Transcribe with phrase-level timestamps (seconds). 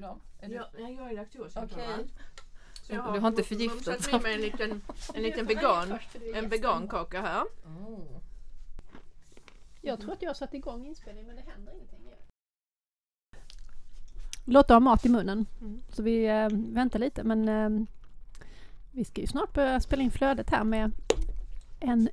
[0.00, 2.10] Ja, jag är laktosintolerant.
[2.82, 4.82] Så jag Du har inte förgiftat mumsat i mig en liten,
[5.14, 5.98] en liten vegan,
[6.34, 7.44] en vegankaka här.
[7.66, 8.00] Mm.
[9.82, 11.96] Jag tror att jag har satt igång inspelningen men det händer ingenting.
[14.44, 15.80] Lotta har mat i munnen Mm.
[15.92, 17.86] så vi eh, väntar lite men eh,
[18.92, 20.92] vi ska ju snart börja spela in flödet här med
[21.80, 22.08] en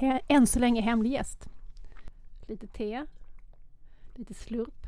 [0.00, 1.48] he- än så länge hemlig gäst.
[2.46, 3.04] Lite te,
[4.14, 4.86] lite slurp.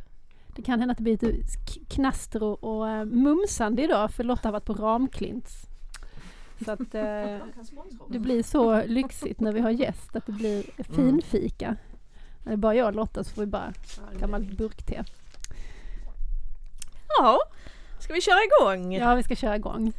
[0.60, 1.42] Det kan hända att det blir lite
[1.88, 5.66] knaster och, och eh, mumsande idag för Lotta har varit på Ramklints.
[6.64, 7.38] Så att eh,
[8.08, 11.76] det blir så lyxigt när vi har gäst att det blir finfika.
[12.42, 13.72] När det är bara jag och Lotta så får vi bara
[14.18, 15.04] gammalt burkte.
[17.18, 17.38] Ja,
[17.98, 18.94] ska vi köra igång?
[18.94, 19.92] Ja, vi ska köra igång.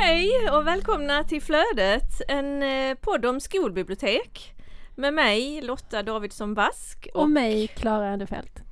[0.00, 4.54] Hej och välkomna till Flödet, en eh, podd om skolbibliotek.
[4.94, 8.62] Med mig Lotta Davidsson Bask Och mig, Klara Endefelt.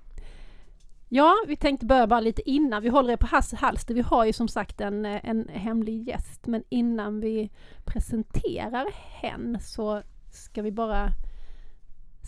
[1.08, 2.82] Ja, vi tänkte börja bara lite innan.
[2.82, 3.94] Vi håller er på hals- halster.
[3.94, 6.46] Vi har ju som sagt en, eh, en hemlig gäst.
[6.46, 7.50] Men innan vi
[7.84, 11.08] presenterar hen så ska vi bara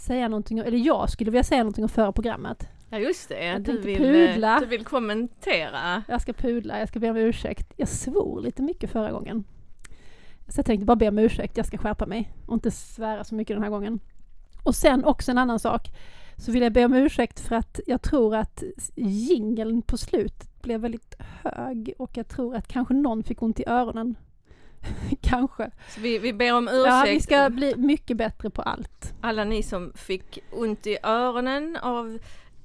[0.07, 0.59] säga någonting.
[0.59, 2.69] Eller jag skulle vilja säga någonting om förra programmet.
[2.91, 4.61] Ja just det, Jag du vill, pudla.
[4.61, 6.03] du vill kommentera.
[6.09, 7.73] Jag ska pudla, jag ska be om ursäkt.
[7.77, 9.45] Jag svor lite mycket förra gången.
[10.49, 13.35] Så jag tänkte bara be om ursäkt, jag ska skärpa mig och inte svära så
[13.35, 14.01] mycket den här gången.
[14.63, 15.89] Och sen också en annan sak,
[16.37, 18.63] så vill jag be om ursäkt för att jag tror att
[18.97, 23.65] jingeln på slutet blev väldigt hög och jag tror att kanske någon fick ont i
[23.67, 24.15] öronen.
[25.21, 25.71] kanske.
[25.89, 29.15] Så vi, vi ber om ursäkt Ja, vi ska bli mycket bättre på allt.
[29.21, 32.19] alla ni som fick ont i öronen av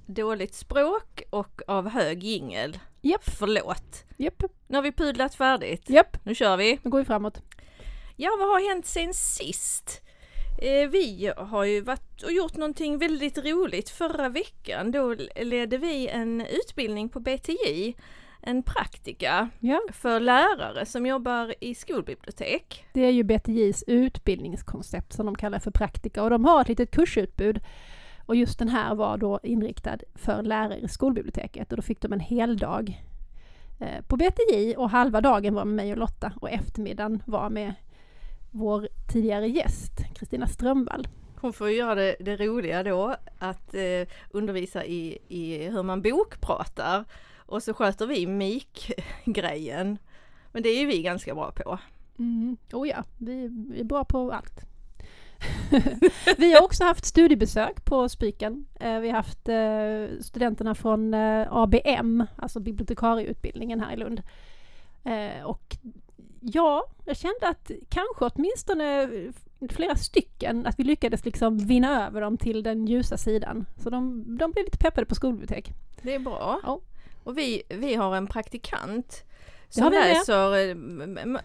[0.05, 2.77] dåligt språk och av hög jingel.
[3.01, 4.03] Japp, Förlåt.
[4.17, 5.89] japp, Nu har vi pudlat färdigt.
[5.89, 6.17] japp.
[6.25, 6.79] Nu kör vi.
[6.83, 7.41] Nu går vi framåt.
[8.15, 10.01] Ja, vad har hänt sen sist?
[10.61, 14.91] Eh, vi har ju varit och gjort någonting väldigt roligt förra veckan.
[14.91, 17.95] Då ledde vi en utbildning på BTJ,
[18.41, 22.85] en praktika Ja, för lärare som jobbar i skolbibliotek.
[22.93, 26.91] det är ju BTJs utbildningskoncept som de kallar för praktika och de har ett litet
[26.91, 27.59] kursutbud.
[28.25, 32.13] Och just den här var då inriktad för lärare i skolbiblioteket och då fick de
[32.13, 33.03] en hel dag
[33.79, 37.73] eh, på BTJ och halva dagen var med mig och Lotta och eftermiddagen var med
[38.51, 41.07] vår tidigare gäst Kristina Strömvall.
[41.35, 47.05] Hon får göra det, det roliga då att eh, undervisa i, i hur man bokpratar
[47.35, 49.97] och så sköter vi mik-grejen.
[50.51, 51.79] Men det är ju vi ganska bra på.
[52.19, 52.57] Mm.
[52.73, 54.72] Oh ja, vi, vi är bra på allt.
[56.37, 58.65] vi har också haft studiebesök på Spiken.
[58.79, 64.21] Eh, vi har haft eh, studenterna från eh, ABM, alltså bibliotekarieutbildningen här i Lund.
[65.43, 65.77] Och
[66.39, 69.09] ja, jag kände att kanske åtminstone
[69.69, 73.65] flera stycken, att vi lyckades liksom vinna över dem till den ljusa sidan.
[73.77, 75.71] Så de, de blev lite peppade på skolbibliotek.
[76.01, 76.59] Det är bra.
[76.63, 76.79] Ja.
[77.23, 79.23] Och vi, vi har en praktikant
[79.69, 80.75] som läser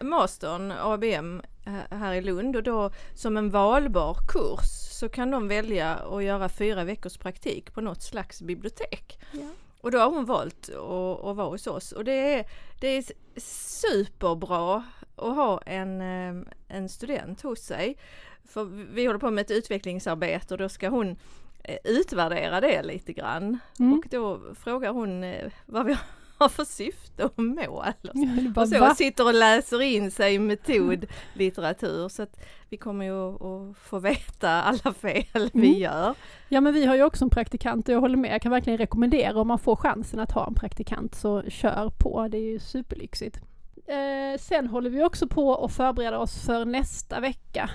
[0.05, 5.49] mastern ABM här- här i Lund och då som en valbar kurs så kan de
[5.49, 9.19] välja att göra fyra veckors praktik på något slags bibliotek.
[9.33, 9.47] Ja.
[9.81, 12.47] Och då har hon valt att, att vara hos oss och det är,
[12.81, 13.05] det är
[13.41, 14.85] superbra
[15.17, 17.97] att ha en, eh, en student hos sig.
[18.45, 18.65] För
[18.95, 21.17] vi håller på med ett utvecklingsarbete och då ska hon
[21.65, 23.59] eh, utvärdera det lite grann.
[23.79, 23.99] Mm.
[23.99, 25.97] Och då frågar hon eh, vad vi
[26.39, 27.85] har för syfte och mål.
[28.03, 33.05] Det bara, Och så sitter och läser in sig i metodlitteratur så att vi kommer
[33.05, 35.81] ju att få veta alla fel vi Mm.
[35.81, 36.15] gör.
[36.49, 38.35] Ja men vi har ju också en praktikant och jag håller med.
[38.35, 42.29] Jag kan verkligen rekommendera om man får chansen att ha en praktikant så kör på.
[42.29, 43.41] Det är ju superlyxigt.
[43.87, 47.71] Eh, sen håller vi också på att förbereda oss för nästa vecka.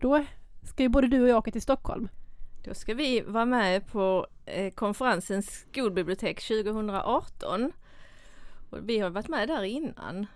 [0.00, 0.24] Då
[0.62, 2.08] ska ju både du och jag åka till Stockholm.
[2.64, 7.72] Då ska vi vara med på eh, konferensen Skolbibliotek 2018.
[8.74, 10.26] Och vi har varit med där innan.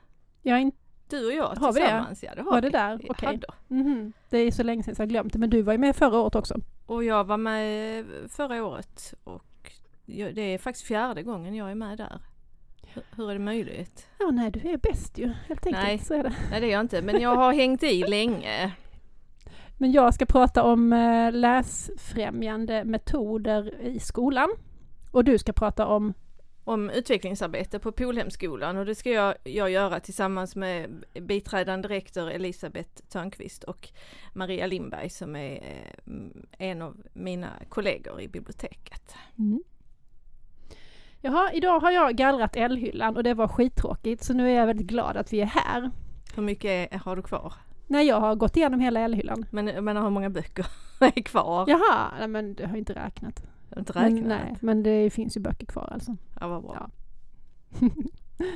[0.42, 0.76] Jag inte
[1.08, 1.86] Du och jag Har vi det?
[1.86, 2.22] tillsammans.
[2.22, 2.68] Ja, det har Var vi.
[2.70, 3.00] det där?
[3.08, 3.26] Okej.
[3.26, 3.46] hade.
[3.68, 4.12] mhm.
[4.30, 5.38] Det är så länge sedan så jag glömt det.
[5.38, 6.54] Men du var ju med förra året också.
[6.86, 9.72] Och jag var med förra året och
[10.06, 12.20] det är faktiskt fjärde gången jag är med där.
[12.94, 14.06] Hur, hur är det möjligt?
[14.18, 15.84] Ja nej du är bäst ju helt enkelt.
[15.84, 15.98] Nej.
[15.98, 16.34] Så är det.
[16.50, 18.72] Nej det är jag inte, men jag har hängt i länge.
[19.80, 24.48] Men jag ska prata om eh, läsfrämjande metoder i skolan.
[25.10, 26.14] Och du ska prata om
[26.68, 33.02] om utvecklingsarbete på Polhemskolan och det ska jag, jag göra tillsammans med biträdande rektor Elisabeth
[33.08, 33.88] Törnqvist och
[34.32, 39.14] Maria Lindberg som är eh, en av mina kollegor i biblioteket.
[39.38, 39.62] Mm.
[41.20, 44.86] Jaha, idag har jag gallrat L-hyllan och det var skittråkigt så nu är jag väldigt
[44.86, 45.90] glad att vi är här.
[46.34, 47.52] Hur mycket har du kvar?
[47.86, 49.46] När jag har gått igenom hela L-hyllan.
[49.50, 50.66] Men, men hur många böcker
[51.00, 51.64] är kvar?
[51.68, 53.42] Jaha, nej men det har jag inte räknat.
[53.78, 54.28] Inte Men, räknat.
[54.28, 56.16] nej, men det finns ju böcker kvar alltså.
[56.40, 56.90] Ja, vad bra.
[57.80, 57.88] Ja.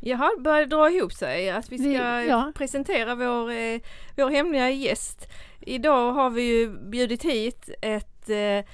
[0.00, 2.52] Jaha, börjar det dra ihop sig att vi ska Vi- ja.
[2.54, 3.80] presentera vår, eh,
[4.16, 5.28] vår hemliga gäst.
[5.60, 8.64] Idag har vi ju bjudit hit ett, eh,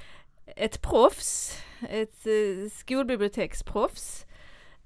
[0.57, 1.59] ett proffs,
[1.91, 4.27] ett eh, skolbiblioteksproffs,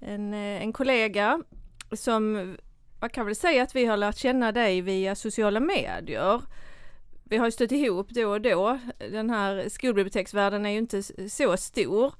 [0.01, 1.43] en, eh, en kollega
[1.93, 2.57] som,
[3.01, 6.43] man kan väl säga att vi har lärt känna dig via sociala medier.
[7.29, 8.79] Vi har ju stött ihop då och då.
[8.99, 12.15] Den här skolbiblioteksvärlden är ju inte så stor.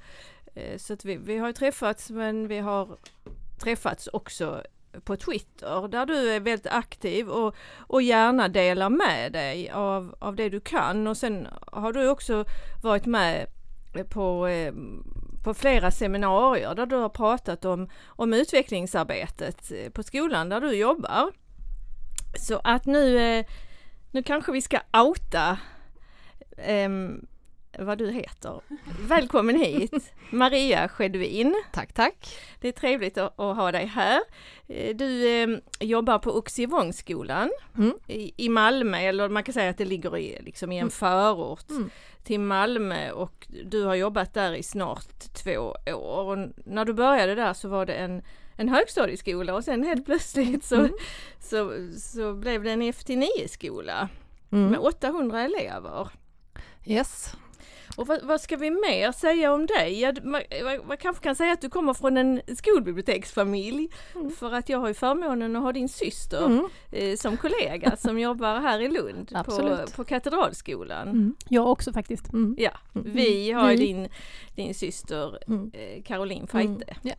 [0.55, 2.99] Eh, så att vi, vi har ju träffats men vi har
[3.59, 4.63] träffats också
[5.05, 10.37] på Twitter där du är väldigt aktiv och, och gärna delar med dig av, av
[10.37, 12.45] det du kan och sen har du också
[12.83, 13.47] varit med
[14.11, 14.75] på, eh,
[15.45, 20.73] på flera seminarier där du har pratat om, om utvecklingsarbetet eh, på skolan där du
[20.73, 21.33] jobbar.
[22.39, 23.47] Så att nu, eh,
[24.11, 25.59] nu kanske vi ska outa
[26.57, 27.27] ehm,
[27.79, 28.61] vad du heter.
[29.09, 31.55] Välkommen hit Maria Skedvin.
[31.73, 32.39] Tack, tack.
[32.61, 34.21] Det är trevligt att, att ha dig här.
[34.69, 35.49] Eh, Du eh,
[35.81, 37.93] jobbar på Oxivångsskolan Mm.
[38.07, 40.91] i, i Malmö, eller man kan säga att det ligger i, liksom i en Mm.
[40.91, 41.91] förort Mm.
[42.25, 45.59] till Malmö och du har jobbat där i snart två
[45.95, 46.25] år.
[46.25, 48.23] Och när du började där så var det en,
[48.59, 50.93] en högstadieskola och sen helt plötsligt så, Mm.
[51.41, 54.09] så, så blev det en FT9-skola
[54.53, 54.71] Mm.
[54.71, 56.09] med 800 elever.
[56.87, 57.33] Yes.
[57.97, 60.01] Och vad, vad ska vi mer säga om dig?
[60.01, 60.43] Ja, man,
[60.87, 63.89] man, kanske kan säga att du kommer från en skolbiblioteksfamilj.
[64.15, 64.31] Mm.
[64.31, 66.69] För att jag har ju förmånen att ha din syster Mm.
[66.93, 71.09] eh, som kollega som jobbar här i Lund på, på Katedralskolan.
[71.09, 71.35] Mm.
[71.49, 72.33] Jag också faktiskt.
[72.33, 72.57] Mm.
[72.59, 73.13] Ja, Mm.
[73.13, 74.09] vi har din,
[74.57, 75.71] din syster Mm.
[75.75, 76.47] eh, Caroline.
[76.47, 76.97] Feite.
[77.03, 77.15] Ja.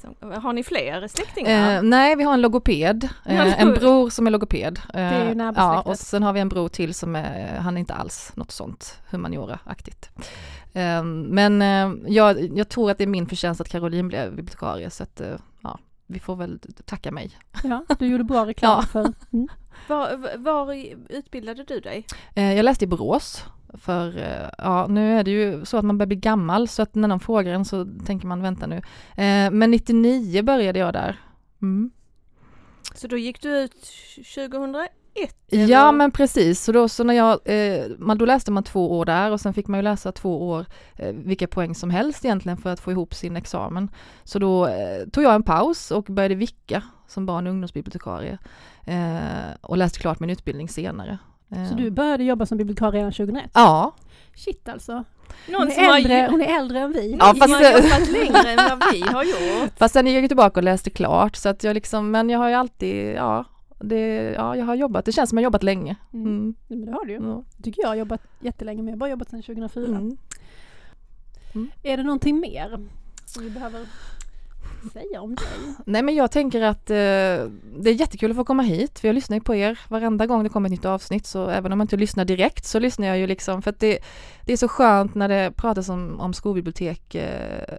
[0.00, 1.76] Så, har ni fler släktingar?
[1.76, 4.80] Eh, nej, vi har en logoped, eh, en bror som är logoped.
[4.94, 7.80] Eh, är ju ja, och sen har vi en bror till som är, han är
[7.80, 10.10] inte alls något sånt humaniora-aktigt.
[10.72, 14.90] Eh, men eh, jag, jag tror att det är min förtjänst att Caroline blev bibliotekarie
[14.90, 17.38] så att eh, ja, vi får väl tacka mig.
[17.64, 18.82] Ja, du gjorde bra reklam Ja.
[18.82, 19.12] för.
[19.32, 19.48] Mm.
[19.88, 20.74] Var, var
[21.08, 22.06] utbildade du dig?
[22.34, 23.44] Eh, jag läste i Borås.
[23.74, 26.94] För eh, ja, nu är det ju så att man börjar bli gammal så att
[26.94, 28.76] när någon frågar en så tänker man vänta nu.
[29.16, 31.20] Eh, men 99 började jag där.
[31.62, 31.90] Mm.
[32.94, 33.90] Så då gick du ut
[34.34, 34.90] 2001?
[35.48, 35.92] Ja eller?
[35.92, 39.30] men precis, så då, så när jag, eh, man, då läste man två år där
[39.30, 40.66] och sen fick man ju läsa två år
[40.96, 43.90] eh, vilka poäng som helst egentligen för att få ihop sin examen.
[44.24, 48.38] Så då eh, tog jag en paus och började vicka som barn och ungdomsbibliotekarie
[48.86, 51.18] eh, och läste klart min utbildning senare.
[51.68, 53.50] Så du började jobba som bibliotekar redan 2001?
[53.54, 53.94] Ja,
[54.34, 55.04] Shit alltså.
[55.48, 57.16] Någon Hon som är, har äldre, hon är äldre än vi.
[57.18, 59.70] Ja, fast det- har jobbat längre än vad vi har gjort.
[59.78, 62.48] fast sen gick jag tillbaka och läste klart så att jag liksom, men jag har
[62.48, 63.44] ju alltid, ja,
[63.80, 65.96] det, ja jag har jobbat, det känns som jag har jobbat länge.
[66.12, 66.26] Mm.
[66.26, 66.54] Mm.
[66.68, 67.22] Men det har du ju.
[67.22, 67.44] Ja.
[67.62, 68.90] tycker jag har jobbat jättelänge med.
[68.92, 69.86] Jag har bara jobbat sedan 2004.
[69.96, 70.16] Mm.
[71.82, 72.78] Är det någonting mer
[73.26, 73.80] som vi behöver
[74.90, 75.46] säga om dig?
[75.86, 79.14] Nej men jag tänker att eh, det är jättekul att få komma hit, för jag
[79.14, 81.84] lyssnar ju på er varenda gång det kommer ett nytt avsnitt, så även om jag
[81.84, 83.98] inte lyssnar direkt så lyssnar jag ju liksom, för att det,
[84.46, 87.78] det är så skönt när det pratas om, om skolbibliotek eh,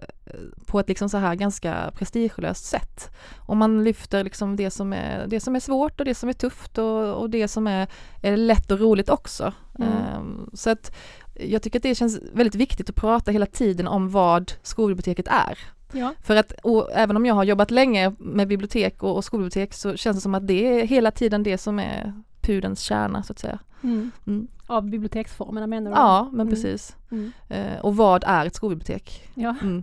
[0.66, 3.10] på ett liksom så här ganska prestigelöst sätt.
[3.36, 6.32] Och man lyfter liksom det som är, det som är svårt och det som är
[6.32, 7.88] tufft och, och det som är,
[8.22, 9.52] är lätt och roligt också.
[9.78, 9.88] Mm.
[9.92, 10.96] Ehm, så att
[11.34, 15.58] jag tycker att det känns väldigt viktigt att prata hela tiden om vad skolbiblioteket är.
[15.94, 16.12] Ja.
[16.22, 16.52] För att
[16.92, 20.34] även om jag har jobbat länge med bibliotek och, och skolbibliotek så känns det som
[20.34, 23.58] att det är hela tiden det som är pudens kärna så att säga.
[23.82, 24.10] Mm.
[24.26, 24.48] Mm.
[24.66, 25.96] Av biblioteksformerna menar du?
[25.96, 26.50] Ja, men Mm.
[26.54, 26.96] precis.
[27.10, 27.32] Mm.
[27.48, 29.28] Eh, och vad är ett skolbibliotek?
[29.34, 29.54] Ja.
[29.62, 29.82] Mm.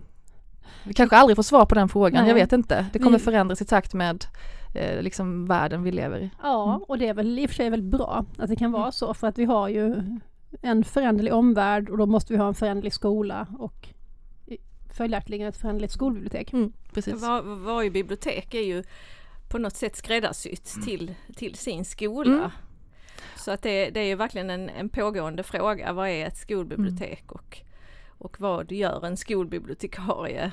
[0.84, 2.28] Vi kanske aldrig får svar på den frågan, Nej.
[2.28, 2.86] jag vet inte.
[2.92, 4.24] Det kommer Vi- förändras i takt med
[4.74, 6.30] eh, liksom världen vi lever i.
[6.42, 8.92] Ja, och det är väl i och för sig väldigt bra att det kan vara
[8.92, 9.94] så för att vi har ju
[10.62, 13.88] en föränderlig omvärld och då måste vi ha en föränderlig skola och
[14.94, 16.52] följaktligen ett föränderligt skolbibliotek.
[16.52, 17.22] Mm, precis.
[17.22, 18.84] Var, varje bibliotek är ju
[19.48, 22.34] på något sätt skräddarsytt till, till sin skola.
[22.34, 22.50] Mm.
[23.36, 25.92] Så att det, det är ju verkligen en, en pågående fråga.
[25.92, 27.58] Vad är ett skolbibliotek och,
[28.08, 30.52] och vad gör en skolbibliotekarie?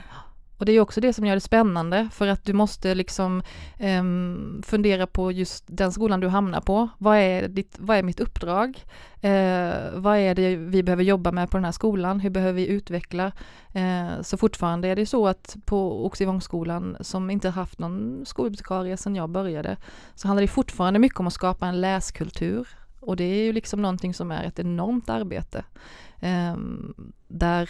[0.60, 3.44] Och det är också det som gör det spännande för att du måste liksom
[3.78, 6.90] ehm, fundera på just den skolan du hamnar på.
[6.98, 8.86] Vad är, ditt, vad är mitt uppdrag?
[9.22, 12.20] Eh, vad är det vi behöver jobba med på den här skolan?
[12.20, 13.32] Hur behöver vi utveckla?
[13.74, 19.16] Eh, så fortfarande är det så att på Oxivångsskolan som inte haft någon skolbibliotekarie sedan
[19.16, 19.78] jag började
[20.16, 22.68] så handlar det fortfarande mycket om att skapa en läskultur
[23.00, 25.64] Och det är ju liksom någonting som är ett enormt arbete.
[26.20, 26.94] Ehm,
[27.28, 27.70] där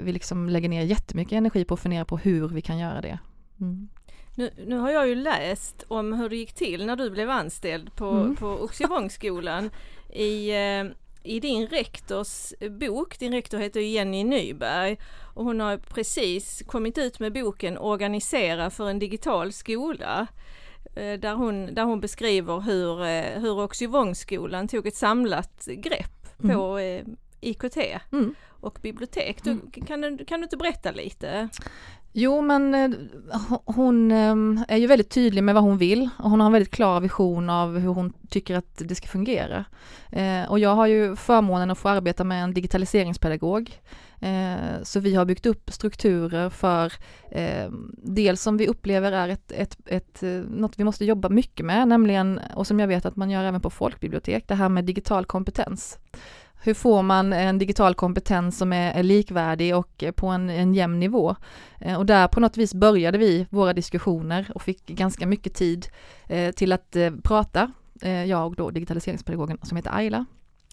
[0.00, 3.18] vi liksom lägger ner jättemycket energi på att fundera på hur vi kan göra det.
[3.60, 3.88] Mm.
[4.34, 7.94] Nu, nu, har jag ju läst om hur det gick till när du blev anställd
[7.96, 8.36] på, mm.
[8.36, 9.70] på Oxievongsskolan
[10.12, 10.84] i, eh,
[11.22, 13.18] i din rektors bok.
[13.18, 14.98] Din rektor heter Jenny Nyberg
[15.34, 20.26] och hon har precis kommit ut med boken Organisera för en digital skola.
[20.94, 26.78] Eh, där hon, där hon beskriver hur, eh, hur Oxievongsskolan tog ett samlat grepp på
[26.78, 27.16] mm.
[27.40, 27.76] IKT
[28.12, 28.34] mm.
[28.60, 29.44] Och bibliotek.
[29.44, 29.70] Du, mm.
[29.70, 31.48] kan, du, kan du inte berätta lite?
[32.12, 32.90] Jo men eh,
[33.64, 36.74] hon eh, är ju väldigt tydlig med vad hon vill och hon har en väldigt
[36.74, 39.64] klar vision av hur hon tycker att det ska fungera.
[40.12, 43.80] Eh, och jag har ju förmånen att få arbeta med en digitaliseringspedagog.
[44.82, 46.92] Så vi har byggt upp strukturer för
[48.02, 52.40] dels som vi upplever är ett, ett, ett, något vi måste jobba mycket med, nämligen,
[52.54, 55.98] och som jag vet att man gör även på folkbibliotek, det här med digital kompetens.
[56.62, 61.36] Hur får man en digital kompetens som är, likvärdig och på en, en jämn nivå?
[61.78, 65.86] Eh, och där på något vis började vi våra diskussioner och fick ganska mycket tid
[66.26, 67.72] eh, till att eh, prata,
[68.26, 70.26] jag och då digitaliseringspedagogen som heter Ayla.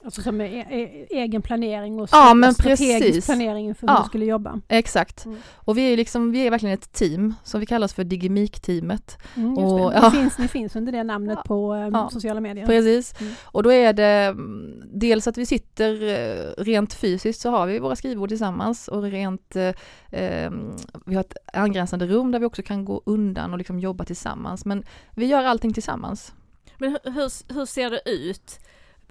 [0.08, 3.26] Alltså som e egen planering och ja, men strategisk precis.
[3.26, 4.62] planering för hur ja, du skulle jobba.
[4.68, 5.26] Exakt.
[5.26, 5.38] Mm.
[5.56, 9.18] Och vi är liksom, vi är verkligen ett team som vi kallas för Digimik-teamet.
[9.36, 10.10] Mm, och, ja.
[10.10, 12.66] ni, finns, ni finns under det namnet på um, sociala medier.
[12.66, 13.22] Precis.
[13.22, 13.34] Mm.
[13.44, 17.80] Och då är det mm, dels att vi sitter eh, rent fysiskt så har vi
[17.80, 19.74] våra skrivbord tillsammans och rent eh,
[20.12, 24.06] ehm, vi har ett angränsande rum där vi också kan gå undan och liksom jobba
[24.06, 24.66] tillsammans.
[24.66, 26.34] Men vi gör allting tillsammans.
[26.78, 28.60] Men hur, hur ser det ut?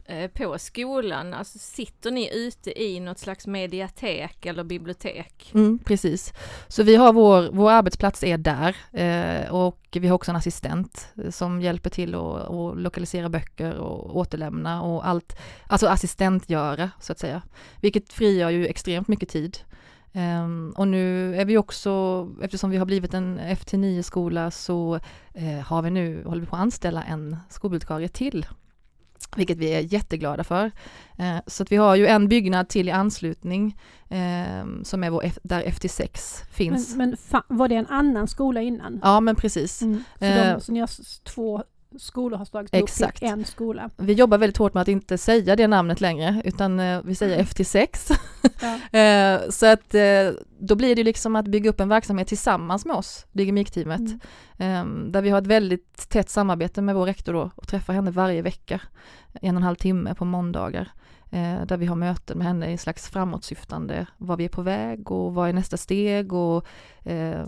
[0.08, 1.34] Eh, på skolan?
[1.34, 5.50] Alltså sitter ni ute i något slags mediatek eller bibliotek?
[5.54, 6.32] Mm, precis.
[6.68, 11.08] Så vi har vår, vår arbetsplats är där eh, och vi har också en assistent
[11.24, 17.12] eh, som hjälper till att, att lokalisera böcker och återlämna och allt, alltså assistentgöra så
[17.12, 17.42] att säga.
[17.80, 19.58] Vilket frigör ju extremt mycket tid.
[20.12, 25.00] Um, och nu är vi också, eftersom vi har blivit en FT9-skola så
[25.38, 28.46] uh, har vi nu, håller vi på att anställa en skolbibliotekarie till
[29.36, 30.70] vilket vi är jätteglada för.
[31.18, 33.76] Eh, så att vi har ju en byggnad till i anslutning
[34.08, 36.96] eh, som är vår, där FT6 finns.
[36.96, 39.00] Men, men var det en annan skola innan?
[39.02, 39.82] Ja men precis.
[39.82, 40.04] Mm.
[40.18, 40.90] Så, de, eh, så ni har
[41.24, 41.64] två
[41.98, 43.00] skolor har slagits Exakt.
[43.22, 43.90] ihop till en skola.
[43.96, 47.34] Vi jobbar väldigt hårt med att inte säga det namnet längre utan eh, vi säger
[47.34, 47.46] mm.
[47.46, 48.18] FT6.
[48.90, 49.40] Ja.
[49.50, 49.94] så att
[50.58, 54.00] då blir det liksom att bygga upp en verksamhet tillsammans med oss, Digimik-teamet.
[54.00, 54.20] Mm.
[54.58, 58.10] Ehm, där vi har ett väldigt tätt samarbete med vår rektor då och träffar henne
[58.10, 58.80] varje vecka,
[59.32, 60.92] en och en halv timme på måndagar.
[61.30, 65.10] Eh, där vi har möten med henne i slags framåtsyftande, vad vi är på väg
[65.10, 66.66] och vad är nästa steg och
[67.02, 67.44] eh,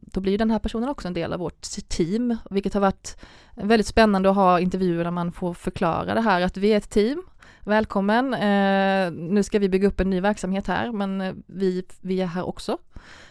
[0.00, 3.16] då blir den här personen också en del av vårt team, vilket har varit
[3.54, 6.90] väldigt spännande att ha intervjuer där man får förklara det här att vi är ett
[6.90, 7.22] team,
[7.64, 12.20] välkommen, eh, nu ska vi bygga upp en ny verksamhet här men eh, vi, vi
[12.20, 12.78] är här också.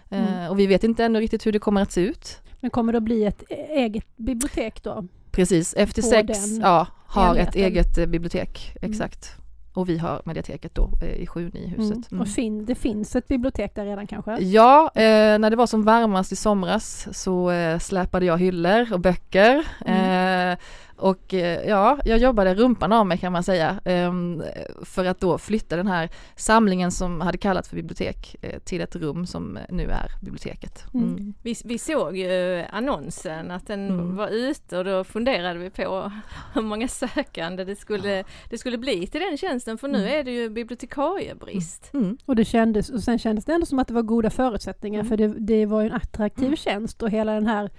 [0.09, 0.51] Eh, mm.
[0.51, 2.41] Och vi vet inte ännu riktigt hur det kommer att se ut.
[2.59, 5.07] Men kommer det att bli ett e-, eget bibliotek då?
[5.31, 8.91] Precis, FT6 ja, har ett eget bibliotek, mm.
[8.91, 9.35] exakt.
[9.73, 11.81] Och vi har mediateket då i 7 i huset.
[11.81, 12.03] Mm.
[12.11, 12.21] Mm.
[12.21, 14.37] Och fin, det finns ett bibliotek där redan kanske?
[14.37, 18.99] Ja, eh, när det var som varmast i somras så eh, släpade jag hyllor och
[18.99, 19.67] böcker.
[19.85, 20.51] Mm.
[20.51, 20.57] Eh,
[21.03, 24.43] och eh, ja, jag jobbade rumpan av mig kan man säga ehm,
[24.81, 28.95] för att då flytta den här samlingen som hade kallats för bibliotek eh, till ett
[28.95, 30.83] rum som nu är biblioteket.
[30.93, 31.07] Mm.
[31.07, 31.33] Mm.
[31.43, 34.15] Vi, vi, såg ju annonsen att den mm.
[34.15, 36.11] var ute och då funderade vi på
[36.53, 40.19] hur många sökande det skulle, det skulle bli till den tjänsten för nu mm.
[40.19, 41.89] är det ju bibliotekariebrist.
[41.93, 42.05] Mm.
[42.05, 42.17] Mm.
[42.25, 45.17] Och det kändes, och sen kändes det ändå som att det var goda förutsättningar för
[45.17, 47.69] det, det var ju en attraktiv tjänst och hela den här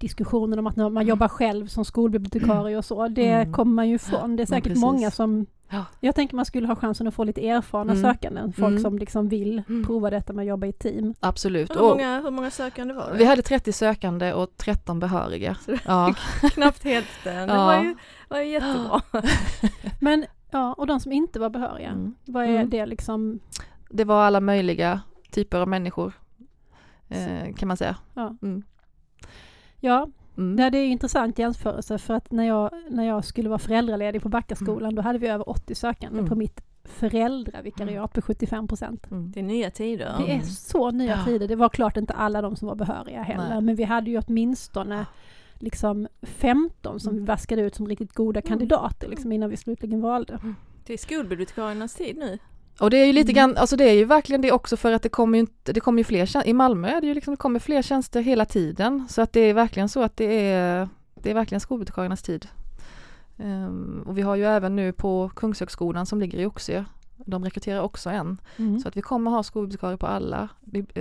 [0.00, 3.52] diskussionen om att man jobbar själv som skolbibliotekarie och så, det mm.
[3.52, 4.36] kommer man ju ifrån.
[4.36, 5.84] Det är säkert ja, många som ja.
[6.00, 8.02] Jag tänker man skulle ha chansen att få lite erfarna mm.
[8.02, 8.82] sökanden, folk mm.
[8.82, 9.84] som liksom vill mm.
[9.84, 11.14] prova detta med att jobba i team.
[11.20, 11.76] Absolut.
[11.76, 13.18] Hur många, hur många sökande var det?
[13.18, 15.56] Vi hade 30 sökande och 13 behöriga.
[15.84, 16.14] Ja.
[16.54, 17.96] Knappt hälften, det var ju,
[18.28, 19.02] var ju jättebra.
[20.00, 22.14] Men ja, och de som inte var behöriga, mm.
[22.24, 22.70] vad är mm.
[22.70, 23.40] det liksom?
[23.90, 26.12] Det var alla möjliga typer av människor,
[27.08, 27.96] eh, kan man säga.
[28.14, 28.36] Ja.
[28.42, 28.62] Mm.
[29.84, 30.56] Ja, mm.
[30.72, 34.82] det är intressant jämförelse för att när jag, när jag skulle vara föräldraledig på Backaskolan
[34.82, 34.94] mm.
[34.94, 36.28] då hade vi över 80 sökande mm.
[36.28, 39.10] på mitt föräldravikariat på 75 procent.
[39.10, 39.32] Mm.
[39.32, 40.14] Det är nya tider.
[40.26, 41.24] Det är så nya ja.
[41.24, 41.48] tider.
[41.48, 43.60] Det var klart inte alla de som var behöriga heller Nej.
[43.60, 45.06] men vi hade ju åtminstone
[45.54, 47.26] liksom 15 som vi mm.
[47.26, 48.48] vaskade ut som riktigt goda mm.
[48.48, 50.38] kandidater liksom innan vi slutligen valde.
[50.86, 52.38] Det är skolbibliotekariernas tid nu.
[52.80, 53.34] Och det är ju lite mm.
[53.34, 55.80] grann, alltså det är ju verkligen det också för att det kommer ju inte, det
[55.80, 58.44] kommer ju fler tjänster, i Malmö är det ju liksom, det kommer fler tjänster hela
[58.44, 59.06] tiden.
[59.10, 62.48] Så att det är verkligen så att det är, det är verkligen skolbibliotekariernas tid.
[63.38, 66.84] Ehm, och vi har ju även nu på Kungshögskolan som ligger i Oxie,
[67.16, 68.40] de rekryterar också en.
[68.56, 68.80] Mm.
[68.80, 70.48] Så att vi kommer ha skolbibliotekarier på alla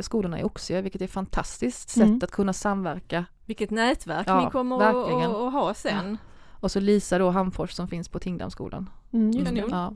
[0.01, 2.20] skolorna i Oxie, vilket är ett fantastiskt sätt Mm.
[2.24, 3.25] att kunna samverka.
[3.46, 5.32] Vilket nätverk Ja, ni kommer att, verkligen.
[5.32, 6.18] att, att ha sen.
[6.51, 8.89] Och så Lisa då Hamfors som finns på Tingdamsskolan.
[9.12, 9.70] Mm, just Kanon.
[9.70, 9.75] det.
[9.75, 9.94] Ja.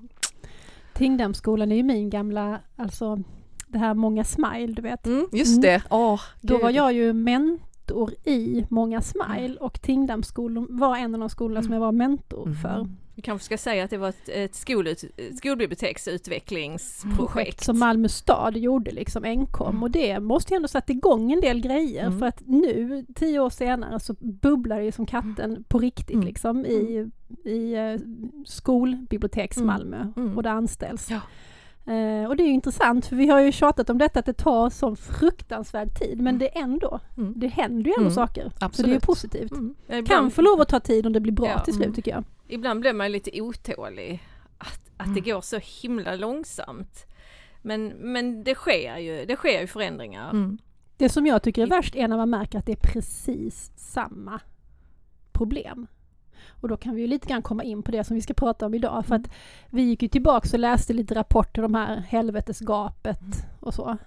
[0.97, 3.19] Tingdamsskolan är ju min gamla, alltså
[3.67, 5.05] det här Många Smile, du vet.
[5.07, 5.25] Mm.
[5.31, 5.61] Just Mm.
[5.61, 6.63] det, åh Då gud.
[6.63, 11.73] var jag ju mentor i Många Smile och Tingdamsskolan var en av de skolorna som
[11.73, 12.55] jag var mentor Mm.
[12.55, 12.87] för.
[13.17, 15.03] Vi kanske ska säga att det var ett, ett skolut,
[15.37, 17.63] skolbiblioteksutvecklingsprojekt.
[17.63, 19.83] Som Malmö stad gjorde liksom enkom Mm.
[19.83, 22.19] och det måste ju ändå satt igång en del grejer Mm.
[22.19, 26.25] för att nu, tio år senare, så bubblar det ju som katten på riktigt Mm.
[26.25, 27.09] liksom i,
[27.45, 27.95] i eh,
[28.45, 29.93] skolbiblioteks Mm.
[30.17, 30.37] Mm.
[30.37, 31.09] och det anställs.
[31.11, 31.19] Ja.
[31.93, 34.33] Eh, och det är ju intressant för vi har ju tjatat om detta att det
[34.33, 37.33] tar sån fruktansvärd tid men det är ändå, Mm.
[37.35, 38.13] det händer ju ändå Mm.
[38.13, 38.43] saker.
[38.43, 39.03] Så det är ju Absolut.
[39.03, 39.51] positivt.
[39.51, 39.75] Mm.
[40.05, 41.59] Kan få lov att ta tid om det blir bra Ja.
[41.59, 41.95] till slut Mm.
[41.95, 42.23] tycker jag.
[42.47, 44.23] Ibland blir man lite otålig.
[44.57, 45.23] Att, att det Mm.
[45.23, 47.05] går så himla långsamt.
[47.61, 50.29] Men, men det sker ju, det sker ju förändringar.
[50.29, 50.57] Mm.
[50.97, 54.39] Det som jag tycker är värst är när man märker att det är precis samma
[55.31, 55.87] problem.
[56.61, 58.65] Och då kan vi ju lite grann komma in på det som vi ska prata
[58.65, 59.05] om idag.
[59.05, 59.31] För att
[59.69, 63.19] vi gick ju tillbaks och läste lite rapporter om här helvetesgapet
[63.59, 63.97] och så.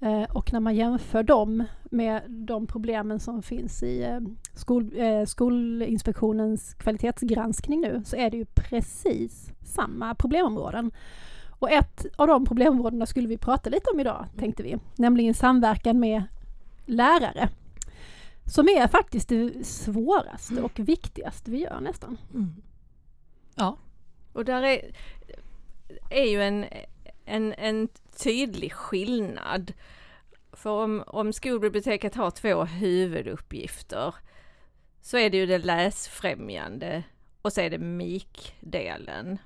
[0.00, 4.20] Eh, och när man jämför dem med de problemen som finns i eh,
[4.54, 10.90] skol, eh, Skolinspektionens kvalitetsgranskning nu så är det ju precis samma problemområden.
[11.50, 14.76] Och ett av de problemområdena skulle vi prata lite om idag, tänkte vi.
[14.96, 16.22] Nämligen samverkan med
[16.86, 17.48] lärare.
[18.46, 22.18] Som är faktiskt det svåraste och viktigaste vi gör nästan.
[22.34, 22.54] Mm.
[24.32, 24.96] Och där är,
[26.10, 26.64] är ju en,
[27.30, 29.72] en, en tydlig skillnad.
[30.52, 34.14] För om, om skolbiblioteket har två huvuduppgifter
[35.02, 37.02] så är det ju det läsfrämjande
[37.42, 39.38] och så är det MIK-delen.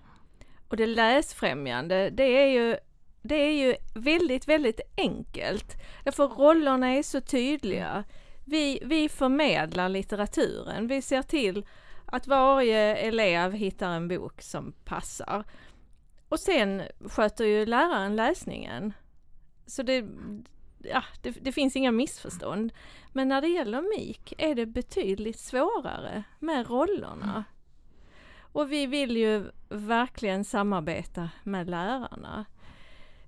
[0.68, 2.76] Och det läsfrämjande det är ju
[3.22, 5.74] det är ju väldigt, väldigt enkelt.
[6.04, 8.04] Därför rollerna är så tydliga.
[8.44, 10.86] Vi, vi förmedlar litteraturen.
[10.86, 11.66] Vi ser till
[12.06, 15.44] att varje elev hittar en bok som passar.
[16.28, 18.92] Och sen sköter ju läraren läsningen.
[19.66, 20.04] Så det,
[20.78, 22.72] ja, det, det finns inga missförstånd.
[23.12, 27.44] Men när det gäller MIK är det betydligt svårare med rollerna.
[28.52, 32.44] Och vi vill ju verkligen samarbeta med lärarna.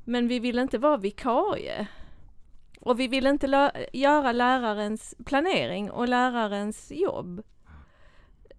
[0.05, 1.87] Men vi vill inte vara vikarie.
[2.81, 7.43] Och vi vill inte göra lärarens planering och lärarens jobb.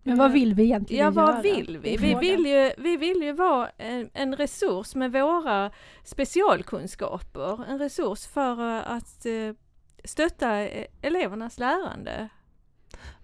[0.08, 1.42] Men vad vill vi egentligen Ja, vad göra?
[1.42, 1.98] vill vi?
[1.98, 5.72] Vi vill ju, vi vill ju vara en, en resurs med våra
[6.04, 7.66] specialkunskaper.
[7.70, 9.56] En resurs för att eh,
[10.04, 12.30] stötta eh, elevernas lärande.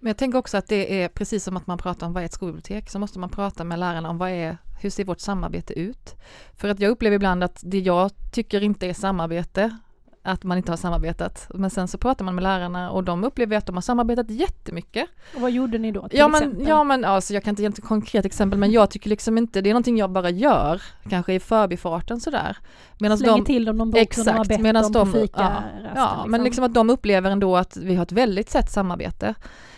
[0.00, 2.24] Men jag tänker också att det är precis som att man pratar om vad är
[2.26, 5.78] ett skolbibliotek, så måste man prata med lärarna om vad är, hur ser vårt samarbete
[5.78, 6.14] ut?
[6.56, 9.78] För att jag upplever ibland att det jag tycker inte är samarbete,
[10.24, 11.50] att man inte har samarbetat.
[11.54, 15.08] Men sen så pratar man med lärarna och de upplever att de har samarbetat jättemycket.
[15.34, 16.68] Och vad gjorde ni då Ja men, exempel?
[16.68, 19.60] ja men alltså jag kan inte ge ett konkret exempel men jag tycker liksom inte,
[19.60, 22.56] det är någonting jag bara gör, kanske i förbifarten sådär.
[22.98, 25.12] Medan Slänger de, till dem någon bok som de har Exakt, bett medan om de,
[25.12, 28.50] på fika ja, ja men liksom att de upplever ändå att vi har ett väldigt
[28.50, 29.34] tätt samarbete.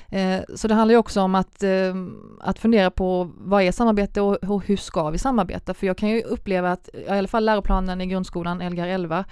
[0.09, 1.95] Eh, så det handlar ju också om att, eh,
[2.41, 5.75] att fundera på vad är samarbete och, och hur ska vi samarbeta?
[5.75, 9.25] För jag kan ju uppleva att, i alla fall läroplanen i grundskolan, Lgr 11,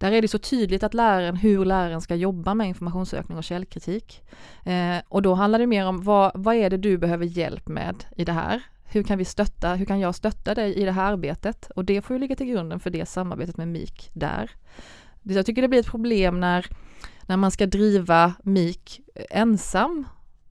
[0.00, 4.22] där är det så tydligt att läraren, hur läraren ska jobba med informationssökning och källkritik.
[4.64, 8.04] Eh, och då handlar det mer om vad, vad är det du behöver hjälp med
[8.16, 8.62] i det här?
[8.84, 11.70] Hur kan vi stötta, hur kan jag stötta dig i det här arbetet?
[11.70, 14.50] Och det får ju ligga till grunden för det samarbetet med MIK där.
[15.22, 16.66] Jag tycker det blir ett problem när,
[17.26, 20.04] när man ska driva MIK ensam.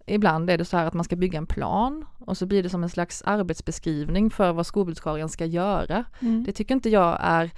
[0.06, 2.70] Ibland är det så här att man ska bygga en plan och så blir det
[2.70, 6.06] som en slags arbetsbeskrivning för vad skolbibliotekarien ska göra.
[6.20, 6.44] Mm.
[6.44, 7.52] Det tycker inte jag är,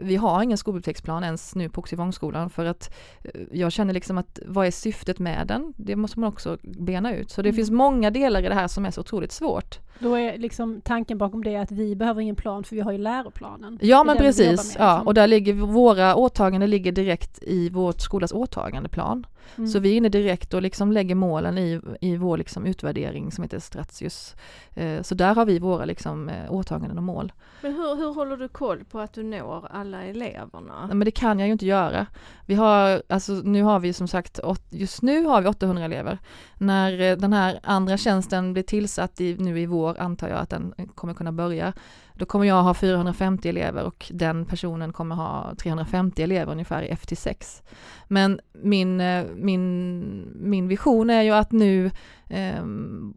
[0.00, 4.38] vi har ingen skolbiblioteksplan ens nu på Oxivångsskolan för att eh, jag känner liksom att
[4.46, 5.72] vad är syftet med den?
[5.76, 7.30] Det måste man också bena ut.
[7.30, 7.56] Så det Mm.
[7.56, 9.78] finns många delar i det här som är så otroligt svårt.
[9.98, 12.98] Då är liksom tanken bakom det att vi behöver ingen plan för vi har ju
[12.98, 13.78] läroplanen.
[13.82, 15.06] Ja men precis, med, ja, liksom.
[15.06, 19.26] och där ligger våra åtaganden ligger direkt i vårt skolas åtagandeplan.
[19.56, 19.68] Mm.
[19.68, 23.42] Så vi är inne direkt och liksom lägger målen i, i vår liksom utvärdering som
[23.42, 24.36] heter Stratius.
[24.74, 27.32] Eh, så där har vi våra liksom eh, åtaganden och mål.
[27.60, 30.86] Men hur, hur håller du koll på att du når alla eleverna?
[30.86, 32.06] Nej, Men det kan jag ju inte göra.
[32.46, 36.18] Vi har, alltså nu har vi som sagt, just nu har vi 800 elever.
[36.58, 40.50] När eh, den här andra tjänsten blir tillsatt i, nu i vår, antar jag att
[40.50, 41.72] den kommer kunna börja,
[42.18, 46.92] då kommer jag ha 450 elever och den personen kommer ha 350 elever ungefär i
[46.92, 47.62] FT6.
[48.08, 51.90] Men min, eh, min, min vision är ju att nu
[52.28, 52.64] eh,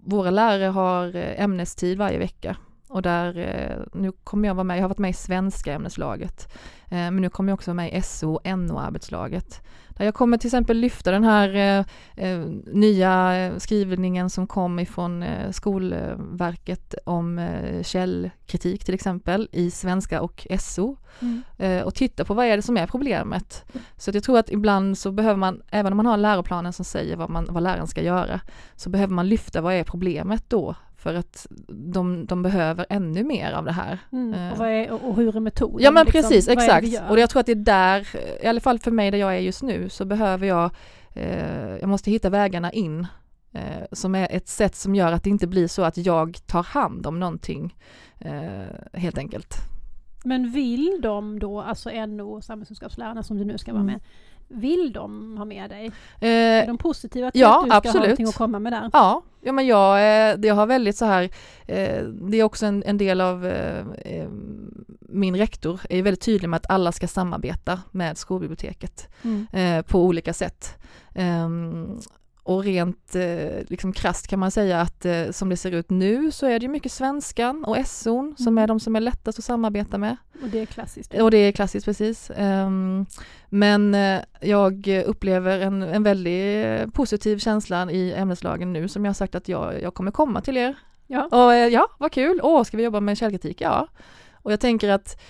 [0.03, 2.57] våra lärare har eh, ämnestid varje vecka
[2.91, 6.53] och där, eh, nu kommer jag vara med, jag har varit med i svenska ämneslaget,
[6.85, 9.61] eh, men nu kommer jag också vara med i SO och NO-arbetslaget.
[9.89, 16.95] Där jag kommer till exempel lyfta den här eh, nya skrivningen som kom ifrån Skolverket
[17.05, 17.49] om
[17.81, 21.85] källkritik till exempel i svenska och SO Mm.
[21.85, 23.65] och titta på vad är det som är problemet.
[23.97, 26.85] Så att jag tror att ibland så behöver man, även om man har läroplanen som
[26.85, 28.39] säger vad, man, vad läraren ska göra,
[28.75, 30.75] så behöver man lyfta vad är problemet då?
[31.01, 33.99] För att de, de behöver ännu mer av det här.
[34.11, 34.33] Mm.
[34.33, 34.51] Eh.
[34.51, 35.83] Och, vad är, och hur är metoden?
[35.83, 36.21] Ja men liksom?
[36.21, 36.87] precis, exakt.
[37.09, 38.07] Och jag tror att det är där,
[38.43, 40.71] i alla fall för mig där jag är just nu, så behöver jag,
[41.13, 43.07] eh, jag måste hitta vägarna in
[43.53, 43.61] eh,
[43.91, 47.07] som är ett sätt som gör att det inte blir så att jag tar hand
[47.07, 47.75] om någonting
[48.19, 49.55] eh, helt enkelt.
[50.23, 53.93] Men vill de då, alltså NO och samhällskunskapslärarna som du nu ska vara Mm.
[53.93, 54.01] med,
[54.53, 55.91] vill de ha med dig?
[56.19, 57.95] Är Eh, de positiva till ja, att du ska absolut.
[57.95, 58.89] ha någonting att komma med där?
[58.93, 61.23] Ja, ja men jag, eh, jag har väldigt så här,
[61.67, 64.27] eh, det är också en, en del av eh,
[64.99, 69.83] min rektor är väldigt tydlig med att alla ska samarbeta med skolbiblioteket Mm.
[69.83, 70.77] på olika sätt.
[72.55, 76.31] Och rent eh, liksom krasst kan man säga att eh, som det ser ut nu
[76.31, 78.63] så är det mycket svenskan och SOn som Mm.
[78.63, 80.17] är de som är lättast att samarbeta med.
[80.43, 81.13] Och det är klassiskt.
[81.13, 82.31] Och det är klassiskt precis.
[82.35, 83.05] Ehm,
[83.49, 89.09] men eh, jag upplever en, en väldigt eh, positiv känsla i ämneslagen nu som jag
[89.09, 90.75] har sagt att jag, jag kommer komma till er.
[91.07, 91.27] Ja.
[91.31, 92.39] Och eh, ja, vad kul!
[92.43, 93.61] Åh, ska vi jobba med källkritik?
[93.61, 93.87] Ja.
[94.33, 95.21] Och jag tänker att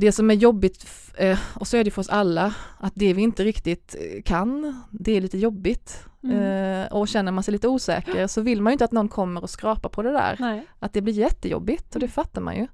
[0.00, 3.22] det som är jobbigt, eh, och så är det för oss alla, att det vi
[3.22, 6.04] inte riktigt eh, kan, det är lite jobbigt.
[6.22, 6.42] Mm.
[6.42, 9.42] Eh, och känner man sig lite osäker så vill man ju inte att någon kommer
[9.42, 10.66] och skrapar på det där Nej.
[10.78, 12.66] att det blir jättejobbigt och det fattar man ju.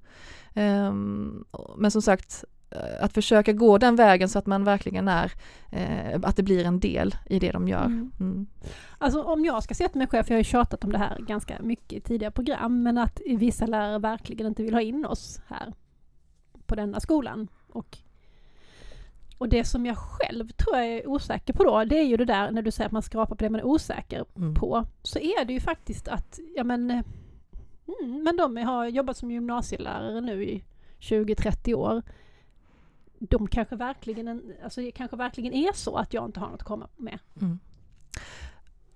[0.54, 1.44] Ehm,
[1.76, 2.44] men som sagt,
[3.00, 5.32] att försöka gå den vägen så att man verkligen är,
[5.70, 7.84] eh, att det blir en del i det de gör.
[7.84, 8.12] Mm.
[8.20, 8.46] Mm.
[8.98, 11.18] Alltså om jag ska till mig själv, för jag har ju tjatat om det här
[11.28, 15.40] ganska mycket i tidigare program, men att vissa lärare verkligen inte vill ha in oss
[15.46, 15.72] här
[16.66, 17.48] på denna skolan.
[17.72, 17.98] Och,
[19.38, 22.24] och det som jag själv tror jag är osäker på då, det är ju det
[22.24, 24.54] där när du säger att man skrapar på det man är osäker Mm.
[24.54, 29.30] på, så är det ju faktiskt att, ja men, mm, men de har jobbat som
[29.30, 30.64] gymnasielärare nu i
[31.00, 32.02] 20-30 år.
[33.18, 36.60] De kanske verkligen, en- alltså det kanske verkligen är så att jag inte har något
[36.60, 37.18] att komma med.
[37.40, 37.58] Mm.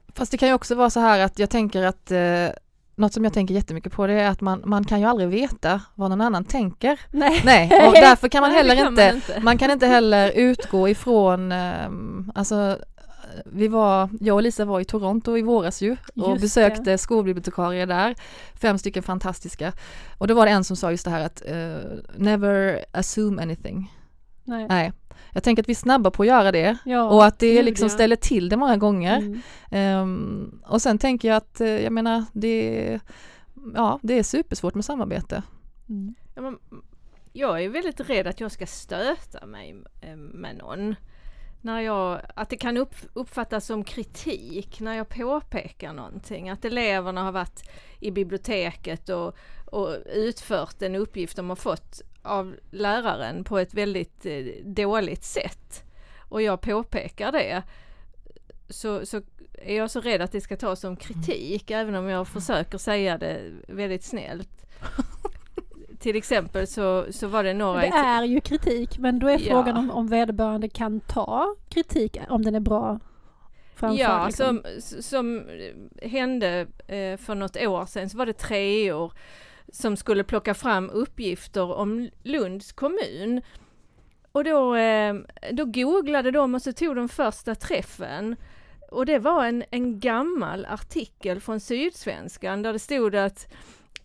[0.09, 2.49] Fast det kan ju också vara så här att jag tänker att eh,
[2.99, 5.81] något som jag tänker jättemycket på det är att man, man kan ju aldrig veta
[5.95, 7.01] vad någon annan tänker.
[7.11, 7.43] Nej.
[7.45, 9.41] Nej, och därför kan man heller kan inte man inte.
[9.41, 12.79] Man kan inte heller utgå ifrån, ehm, alltså
[13.45, 16.99] vi var, jag och Lisa var i Toronto i våras ju och Just besökte det.
[16.99, 18.15] skolbibliotekarier där,
[18.55, 19.73] fem stycken fantastiska.
[20.19, 21.77] Och då var det en som sa just det här att eh,
[22.17, 23.93] never assume anything.
[24.45, 24.67] Nej.
[24.69, 24.93] Nej,
[25.33, 27.89] jag tänker att vi är snabba på att göra det Ja, och att det liksom
[27.89, 29.17] ställer till det många gånger.
[29.19, 29.41] Mm.
[29.71, 33.01] Ehm, och sen tänker jag att, eh, jag menar, det,
[33.75, 35.43] ja, det är supersvårt med samarbete.
[35.89, 36.15] Mm.
[36.35, 36.59] Ja, men,
[37.33, 40.95] jag är väldigt rädd att jag ska stöta mig eh, med någon.
[41.61, 46.51] När jag, att det kan upp, uppfattas som kritik när jag påpekar någonting.
[46.51, 52.55] Att eleverna har varit i biblioteket och, och utfört en uppgift de har fått av
[52.71, 55.85] läraren på ett väldigt eh, dåligt sätt.
[56.19, 57.63] Och jag påpekar det.
[58.69, 62.29] Så, så är jag så rädd att det ska tas som kritik även om jag
[62.29, 64.67] försöker säga det väldigt snällt.
[65.99, 67.81] Till exempel så, så var det några...
[67.81, 69.51] Det är ju kritik, men då är Ja.
[69.51, 73.01] frågan om, om vederbörande kan ta kritik, om den är bra
[73.75, 74.01] framförd.
[74.01, 74.63] Ja, liksom.
[74.81, 75.47] som, som
[76.03, 79.13] hände eh, för något år sedan så var det treor
[79.73, 83.43] som skulle plocka fram uppgifter om Lunds kommun.
[84.33, 85.15] Och då, eh,
[85.53, 88.37] då googlade de och så tog de första träffen.
[88.91, 93.55] Och det var en, en gammal artikel från Sydsvenskan där det stod att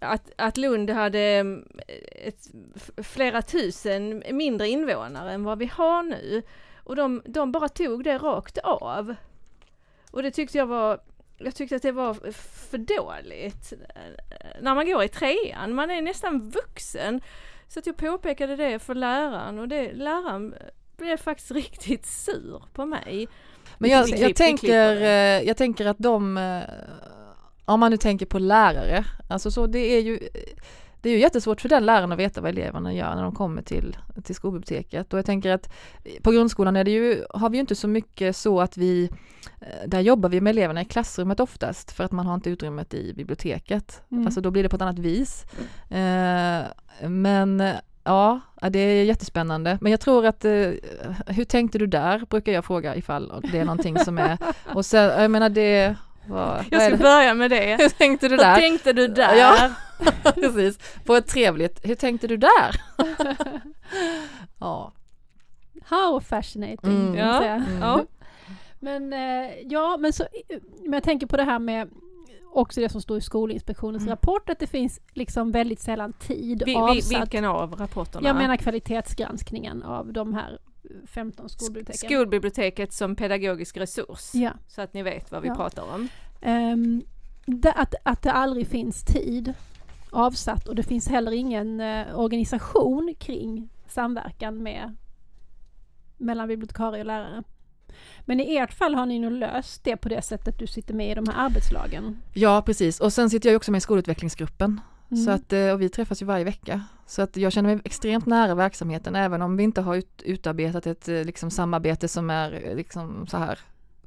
[0.03, 1.67] att, att Lund hade mm,
[2.11, 2.47] ett,
[3.03, 6.41] flera tusen mindre invånare än vad vi har nu.
[6.83, 9.15] Och de, de bara tog det rakt av.
[10.11, 10.99] Och det tyckte jag var,
[11.43, 12.13] jag tyckte att det var
[12.69, 13.73] för dåligt.
[14.61, 17.21] När man går i trean, man är nästan vuxen.
[17.67, 20.55] Så att jag påpekade det för läraren och det, läraren
[20.97, 23.27] blev faktiskt riktigt sur på mig.
[23.77, 26.61] Men jag, klipp- jag, tänker, eh, jag tänker att de, eh,
[27.65, 30.19] om man nu tänker på lärare, alltså så det är ju,
[31.03, 33.61] det är ju jättesvårt för den läraren att veta vad eleverna gör när de kommer
[33.61, 35.73] till, till skolbiblioteket och jag tänker att
[36.21, 39.09] på grundskolan är det ju, har vi ju inte så mycket så att vi,
[39.61, 42.93] eh, där jobbar vi med eleverna i klassrummet oftast för att man har inte utrymmet
[42.93, 44.01] i biblioteket.
[44.11, 44.25] Mm.
[44.25, 45.45] Alltså då blir det på ett annat vis.
[45.89, 46.63] Eh,
[47.09, 47.63] men
[48.03, 48.39] ja,
[48.69, 49.77] det är jättespännande.
[49.81, 50.71] Men jag tror att, eh,
[51.27, 54.37] hur tänkte du där, brukar jag fråga ifall det är någonting som är,
[54.73, 55.95] och sen, jag menar det,
[56.27, 57.77] vad, Jag ska börja med det.
[57.81, 58.55] Hur tänkte du Hur där?
[58.55, 59.35] tänkte du där?
[59.35, 59.69] Ja.
[60.35, 62.81] Precis, på ett trevligt, hur tänkte du där?
[64.59, 64.91] ja.
[65.85, 67.07] How fascinating.
[67.07, 67.15] Mm.
[67.15, 67.39] Ja.
[67.39, 67.53] säga.
[67.55, 67.81] Mm.
[67.81, 68.05] Ja.
[68.79, 70.25] Men eh, ja, men, så,
[70.83, 71.89] men jag tänker på det här med
[72.53, 74.11] också det som står i Skolinspektionens Mm.
[74.11, 77.21] rapport att det finns liksom väldigt sällan tid vi, avsatt.
[77.21, 78.27] vilken av rapporterna?
[78.27, 80.59] Jag menar kvalitetsgranskningen av de här
[81.07, 82.09] 15 skolbiblioteken.
[82.09, 84.31] Skolbiblioteket som pedagogisk resurs.
[84.33, 84.51] Ja.
[84.67, 85.55] Så att ni vet vad vi Ja.
[85.55, 86.07] pratar om.
[86.41, 87.03] Ehm,
[87.45, 89.53] det, att, att det aldrig finns tid
[90.11, 94.95] avsatt och det finns heller ingen eh, organisation kring samverkan med
[96.17, 97.43] mellan bibliotekarie och lärare.
[98.25, 101.11] Men i ert fall har ni nog löst det på det sättet du sitter med
[101.11, 102.17] i de här arbetslagen.
[102.33, 102.99] ja, precis.
[102.99, 104.81] Och sen sitter jag också med i skolutvecklingsgruppen.
[105.11, 105.23] Mm.
[105.23, 106.81] Så att, eh, och vi träffas ju varje vecka.
[107.05, 110.87] Så att jag känner mig extremt nära verksamheten även om vi inte har ut, utarbetat
[110.87, 113.59] ett eh, liksom, samarbete som är eh, liksom, så här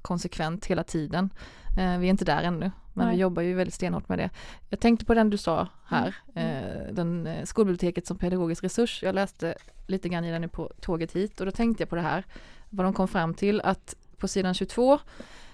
[0.03, 1.31] konsekvent hela tiden.
[1.79, 3.15] Eh, vi är inte där ännu, men Nej.
[3.15, 4.31] vi jobbar ju väldigt stenhårt med det.
[4.71, 6.49] Jag tänkte på den du sa här, Mm.
[6.49, 9.03] eh, den skolbiblioteket som pedagogisk resurs.
[9.03, 9.55] Jag läste
[9.87, 12.25] lite grann i den nu på tåget hit och då tänkte jag på det här,
[12.71, 14.99] vad de kom fram till att på sidan 22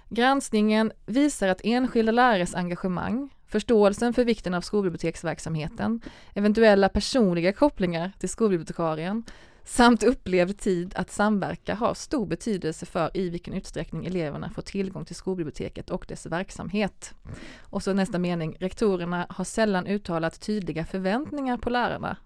[0.09, 6.01] Granskningen visar att enskilda lärares engagemang, förståelsen för vikten av skolbiblioteksverksamheten,
[6.35, 9.25] eventuella personliga kopplingar till skolbibliotekarien
[9.65, 15.05] samt upplevd tid att samverka har stor betydelse för i vilken utsträckning eleverna får tillgång
[15.05, 17.15] till skolbiblioteket och dess verksamhet.
[17.61, 22.17] Och så nästa mening, rektorerna har sällan uttalat tydliga förväntningar på lärarna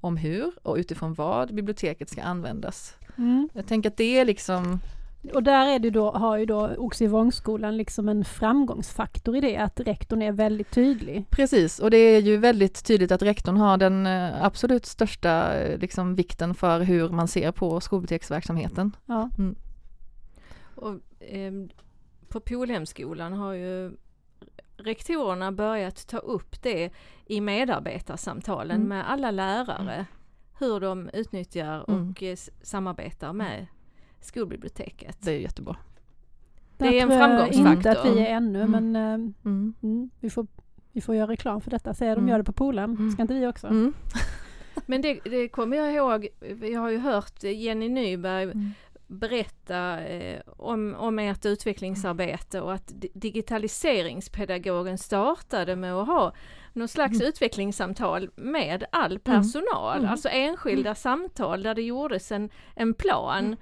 [0.00, 2.94] om hur och utifrån vad biblioteket ska användas.
[3.52, 4.80] Jag tänker att det är liksom
[5.32, 9.80] Och där är det då, har ju då Oxivångsskolan liksom en framgångsfaktor i det att
[9.80, 11.24] rektorn är väldigt tydlig.
[11.30, 15.78] Precis, och det är ju väldigt tydligt att rektorn har den eh, absolut största eh,
[15.78, 18.96] liksom, vikten för hur man ser på skolbiblioteksverksamheten.
[19.06, 19.30] Ja.
[20.74, 21.68] Och, ehm,
[22.28, 23.92] på Polhemskolan har ju
[24.76, 26.90] rektorerna börjat ta upp det
[27.26, 28.88] i medarbetarsamtalen Mm.
[28.88, 30.06] med alla lärare.
[30.58, 32.10] Hur de utnyttjar Mm.
[32.10, 33.66] och eh, s- samarbetar med
[34.24, 35.16] skolbiblioteket.
[35.20, 35.76] Det är ju jättebra.
[36.76, 37.72] Det är en framgångsfaktor.
[37.72, 38.70] Inte att vi är ännu Mm.
[38.92, 39.74] men eh, Mm.
[39.82, 40.46] mm, vi, får,
[40.92, 41.94] vi får göra reklam för detta.
[41.94, 42.28] Säger de Mm.
[42.30, 43.10] gör det på Polhem, Mm.
[43.10, 43.66] ska inte vi också?
[43.66, 43.92] Mm.
[44.86, 48.70] Men det, det kommer jag ihåg, vi har ju hört Jenny Nyberg Mm.
[49.06, 56.32] berätta eh, om, om ert utvecklingsarbete och att di- digitaliseringspedagogen startade med att ha
[56.72, 57.28] någon slags Mm.
[57.28, 60.10] utvecklingssamtal med all personal, Mm.
[60.10, 63.56] alltså enskilda samtal där det gjordes en, en plan.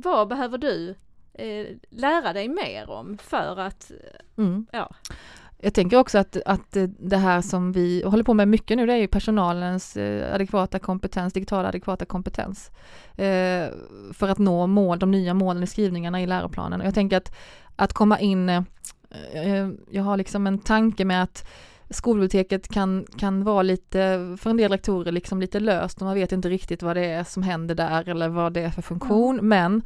[0.00, 0.94] Vad behöver du
[1.34, 3.90] eh, lära dig mer om för att,
[4.36, 4.66] Mm.
[4.72, 4.90] ja,
[5.60, 8.92] Jag tänker också att, att det här som vi håller på med mycket nu, det
[8.92, 12.70] är ju personalens eh, adekvata kompetens, digitala adekvata kompetens.
[13.10, 13.68] Eh,
[14.12, 16.80] för att nå mål, de nya målen i skrivningarna i läroplanen.
[16.80, 17.34] Och jag tänker att,
[17.76, 21.48] att komma in, eh, jag har liksom en tanke med att
[21.90, 26.32] skolbiblioteket kan, kan vara lite, för en del rektorer, liksom lite löst och man vet
[26.32, 29.36] inte riktigt vad det är som händer där eller vad det är för funktion.
[29.42, 29.82] Men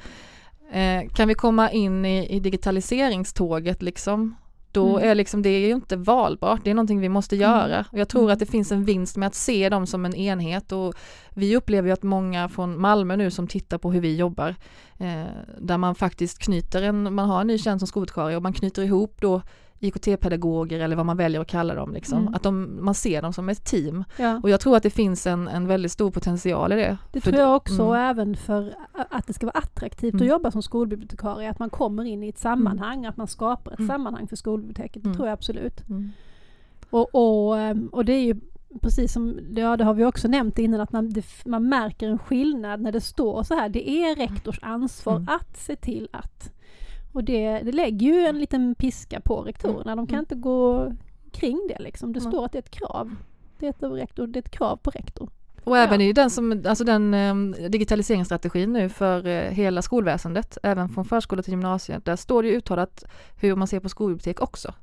[0.73, 4.37] eh, kan vi komma in i, i digitaliseringståget liksom,
[4.73, 5.11] då Mm.
[5.11, 7.85] är liksom, det är ju inte valbart, det är någonting vi måste göra.
[7.93, 8.33] Och jag tror Mm.
[8.33, 10.95] att det finns en vinst med att se dem som en enhet och
[11.35, 14.55] vi upplever ju att många från Malmö nu som tittar på hur vi jobbar,
[14.99, 15.25] eh,
[15.61, 18.83] där man faktiskt knyter en, man har en ny tjänst som skolvikarie och man knyter
[18.83, 19.43] ihop då
[19.83, 22.19] IKT-pedagoger eller vad man väljer att kalla dem liksom.
[22.19, 22.35] Mm.
[22.35, 24.05] Att de, man ser dem som ett team.
[24.17, 24.41] Ja.
[24.43, 26.99] Och jag tror att det finns en, en väldigt stor potential i det.
[27.13, 28.11] Det tror jag också, mm.
[28.11, 28.75] även för
[29.11, 30.23] att det ska vara attraktivt Mm.
[30.23, 33.79] att jobba som skolbibliotekarie, att man kommer in i ett sammanhang, att man skapar ett
[33.79, 33.89] Mm.
[33.89, 35.17] sammanhang för skolbiblioteket, det Mm.
[35.17, 35.89] tror jag absolut.
[35.89, 36.11] Mm.
[36.91, 38.37] Och, och, ehm, och det är ju
[38.81, 42.19] precis som, ja det har vi också nämnt innan, att man, det, man märker en
[42.19, 45.29] skillnad när det står så här, det är rektors ansvar Mm.
[45.29, 46.53] att se till att.
[47.13, 50.23] Och det, det lägger ju en liten piska på rektorerna, de kan Mm.
[50.23, 50.93] inte gå
[51.33, 52.13] kring det liksom.
[52.13, 52.33] Det Mm.
[52.33, 53.15] står att det är ett krav.
[53.59, 55.29] Det är ett, rektor, det är ett krav på rektor.
[55.65, 56.07] Och även Ja.
[56.07, 57.35] i den, som, alltså den eh,
[57.71, 62.55] digitaliseringsstrategin nu för eh, hela skolväsendet, även från förskola till gymnasiet, där står det ju
[62.57, 63.05] uttalat
[63.41, 64.75] hur man ser på skolbibliotek också.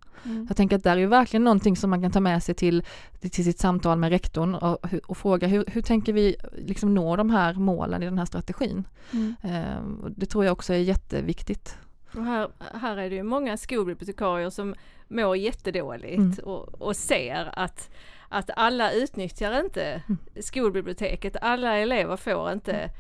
[0.47, 2.83] Jag tänker att där är ju verkligen någonting som man kan ta med sig till,
[3.19, 7.29] till sitt samtal med rektorn och, och fråga hur, hur tänker vi liksom nå de
[7.29, 8.87] här målen i den här strategin?
[9.13, 9.35] Mm.
[9.43, 11.77] Eh, och det tror jag också är jätteviktigt.
[12.15, 14.75] Och här, här är det ju många skolbibliotekarier som
[15.07, 16.39] mår jättedåligt Mm.
[16.43, 17.89] och, och ser att,
[18.29, 20.03] att alla utnyttjar inte
[20.39, 21.35] skolbiblioteket.
[21.41, 22.91] Alla elever får inte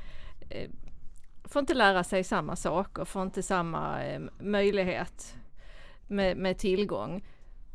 [0.49, 0.69] eh,
[1.43, 5.35] får inte lära sig samma saker, får inte samma eh, möjlighet
[6.07, 7.25] med, med tillgång.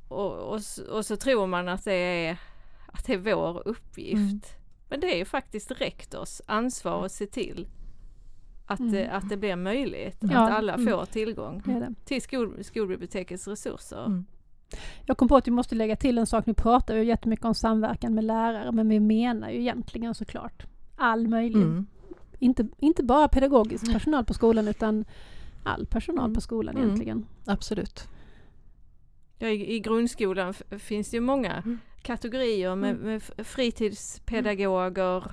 [0.09, 2.37] Och, och, och så tror man att det är,
[2.87, 4.15] att det är vår uppgift.
[4.15, 4.41] Mm.
[4.89, 7.67] Men det är ju faktiskt rektors ansvar att se till
[8.67, 8.93] att, Mm.
[8.93, 10.87] det, att det blir möjligt, Ja, att alla mm.
[10.93, 11.95] får tillgång Det är det.
[12.05, 14.07] till skol, skolbibliotekets resurser.
[14.07, 14.25] Mm.
[15.07, 16.47] Jag kom på att vi måste lägga till en sak.
[16.47, 21.29] Nu pratar vi jättemycket om samverkan med lärare men vi menar ju egentligen såklart all
[21.29, 21.63] möjlig.
[21.63, 21.87] Mm.
[22.39, 25.05] Inte, inte bara pedagogisk personal på skolan utan
[25.65, 26.35] all personal Mm.
[26.35, 26.87] på skolan Mm.
[26.87, 27.27] egentligen.
[27.47, 28.09] Absolut.
[29.39, 31.79] Ja, i, I grundskolan finns det ju många Mm.
[32.03, 35.25] kategorier med, med fritidspedagoger,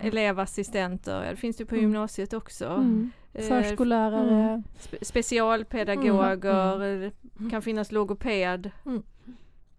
[0.00, 1.82] elevassistenter, ja, det finns det på Mm.
[1.82, 2.66] gymnasiet också.
[2.66, 3.10] Mm.
[3.32, 4.62] Eh, Förskollärare.
[4.80, 7.10] spe- specialpedagoger, Mm.
[7.38, 8.70] det kan finnas logoped.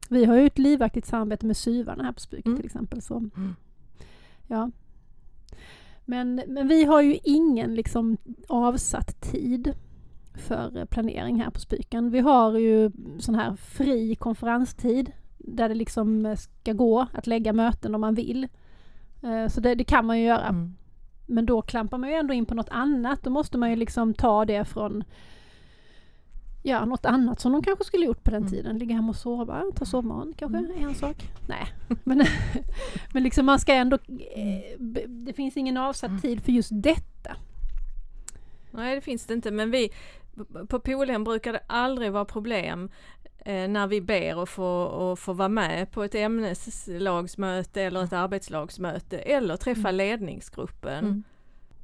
[0.10, 2.58] Vi har ju ett livaktigt samarbete med SYVarna här på Spyk Mm.
[2.58, 3.02] till exempel.
[3.02, 3.18] Så.
[3.18, 3.56] Mm.
[4.48, 4.72] Ja.
[6.06, 9.74] Men, men vi har ju ingen liksom avsatt tid
[10.36, 12.10] för planering här på Spyken.
[12.12, 17.96] Vi har ju sån här fri konferenstid där det liksom ska gå att lägga möten
[17.96, 18.48] om man vill.
[19.24, 20.48] Eh, Så det, det kan man ju göra.
[20.48, 20.76] Mm.
[21.26, 23.24] Men då klampar man ju ändå in på något annat.
[23.24, 25.04] Då måste man ju liksom ta det från
[26.64, 28.50] Ja, något annat som de kanske skulle gjort på den Mm.
[28.52, 28.78] tiden.
[28.78, 31.16] Ligga hemma och sova, ta sovmorgon kanske är en sak.
[31.48, 31.66] Nej,
[32.04, 32.26] men,
[33.14, 33.96] men liksom man ska ändå...
[34.36, 36.22] eh, b- Det finns ingen avsatt Mm.
[36.22, 37.36] tid för just detta.
[38.72, 39.90] Nej det finns det inte men vi
[40.70, 42.90] på Polhem brukar det aldrig vara problem
[43.46, 49.18] när vi ber att få, att få vara med på ett ämneslagsmöte eller ett arbetslagsmöte
[49.18, 51.06] eller träffa ledningsgruppen.
[51.06, 51.24] Mm.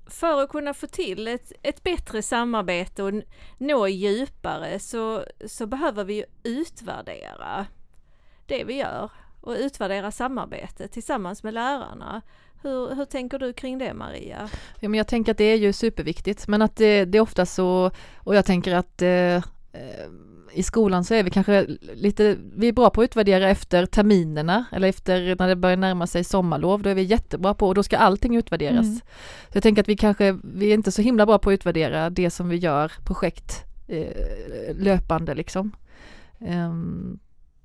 [0.07, 3.13] För att kunna få till ett, ett bättre samarbete och
[3.57, 7.65] nå djupare så, så behöver vi utvärdera
[8.45, 12.21] det vi gör och utvärdera samarbetet tillsammans med lärarna.
[12.61, 14.49] Hur, hur tänker du kring det Maria?
[14.79, 17.45] Ja, men jag tänker att det är ju superviktigt, men att det, det är ofta
[17.45, 19.35] så, och jag tänker att eh,
[19.73, 20.09] eh,
[20.53, 24.65] i skolan så är vi kanske lite, vi är bra på att utvärdera efter terminerna
[24.71, 27.83] eller efter när det börjar närma sig sommarlov, då är vi jättebra på och då
[27.83, 28.85] ska allting utvärderas.
[28.85, 28.99] Mm.
[29.49, 32.09] Så jag tänker att vi kanske, vi är inte så himla bra på att utvärdera
[32.09, 35.71] det som vi gör projekt eh, löpande liksom.
[36.39, 37.19] Ehm,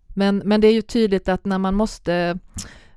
[0.08, 2.38] men, men det är ju tydligt att när man måste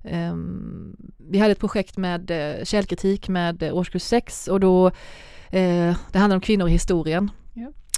[0.04, 0.96] ehm,
[1.30, 4.88] vi hade ett projekt med eh, källkritik med eh, årskurs 6 och då
[5.50, 7.32] eh, det handlar om kvinnor i historien.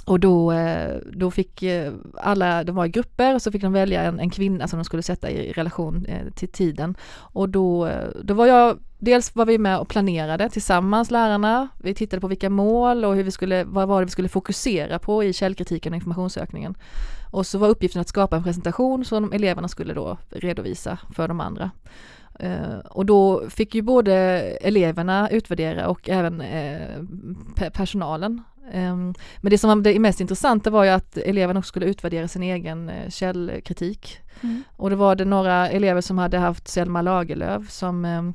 [0.06, 3.72] Och då, eh, då fick eh, alla, de var i grupper och så fick de
[3.72, 6.94] välja en, en kvinna som de skulle sätta i relation eh, till tiden.
[7.14, 7.90] Och då,
[8.22, 12.50] då var jag, dels var vi med och planerade tillsammans lärarna, vi tittade på vilka
[12.50, 15.96] mål och hur vi skulle, vad var det vi skulle fokusera på i källkritiken och
[15.96, 16.74] informationssökningen.
[17.30, 21.40] Och så var uppgiften att skapa en presentation som eleverna skulle då redovisa för de
[21.40, 21.70] andra.
[22.44, 24.14] Uh, och då fick ju både
[24.60, 27.02] eleverna utvärdera och även uh,
[27.56, 28.42] pe- personalen.
[28.72, 32.28] Ehm, men det som var det mest intressanta var ju att eleverna också skulle utvärdera
[32.28, 34.18] sin egen eh, källkritik.
[34.40, 34.62] Mm.
[34.76, 38.34] Och då var det några elever som hade haft Selma Lagerlöf som ehm,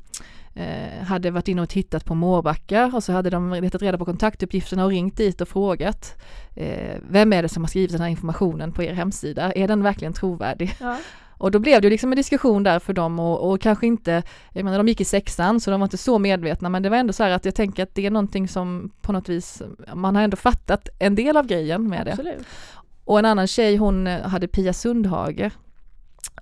[0.54, 4.04] eh, hade varit inne och tittat på Mårbacka och så hade de letat reda på
[4.04, 6.16] kontaktuppgifterna och ringt dit och frågat
[6.54, 9.52] eh, vem är det som har skrivit den här informationen på er hemsida?
[9.52, 10.76] Är den verkligen trovärdig?
[10.80, 10.96] Ja.
[11.38, 14.22] Och då blev det ju liksom en diskussion där för dem och, och kanske inte,
[14.52, 16.96] jag menar de gick i sexan så de var inte så medvetna men det var
[16.96, 19.62] ändå så här att jag tänker att det är någonting som på något vis,
[19.94, 22.12] man har ändå fattat en del av grejen med det.
[22.12, 22.46] Absolut.
[23.04, 25.50] Och en annan tjej hon hade Pia Sundhage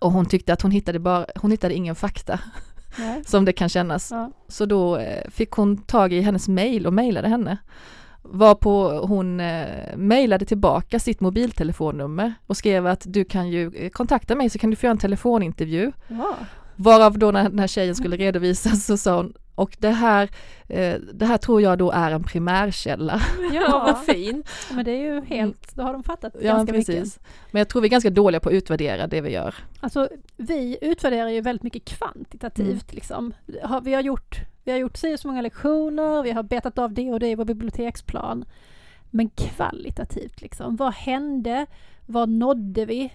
[0.01, 2.41] och hon tyckte att hon hittade bara, hon hittade ingen fakta
[2.99, 3.25] Nej.
[3.27, 4.11] som det kan kännas.
[4.11, 4.31] Ja.
[4.49, 7.59] Så då eh, fick hon tag i hennes mail och mejlade henne.
[8.29, 14.35] Varpå hon eh, mejlade tillbaka sitt mobiltelefonnummer och skrev att du kan ju eh, kontakta
[14.35, 15.93] mig så kan du få göra en telefonintervju.
[16.09, 16.35] Ja.
[16.77, 20.29] Varav då när den här tjejen skulle redovisas så sa hon och det här,
[20.69, 23.21] eh, det här tror jag då är en primärkälla.
[23.53, 24.47] Ja, vad fint!
[24.73, 26.87] Men det är ju helt, då har de fattat Ja, ganska mycket.
[26.87, 27.19] precis.
[27.51, 29.55] Men jag tror vi är ganska dåliga på att utvärdera det vi gör.
[29.81, 33.33] Alltså vi utvärderar ju väldigt mycket kvantitativt liksom.
[33.63, 34.37] Har- Vi har gjort,
[34.67, 37.45] vi har gjort så många lektioner, vi har betat av det och det i vår
[37.45, 38.45] biblioteksplan.
[39.11, 41.67] Men kvalitativt liksom, vad hände?
[42.07, 43.13] Vad nådde vi?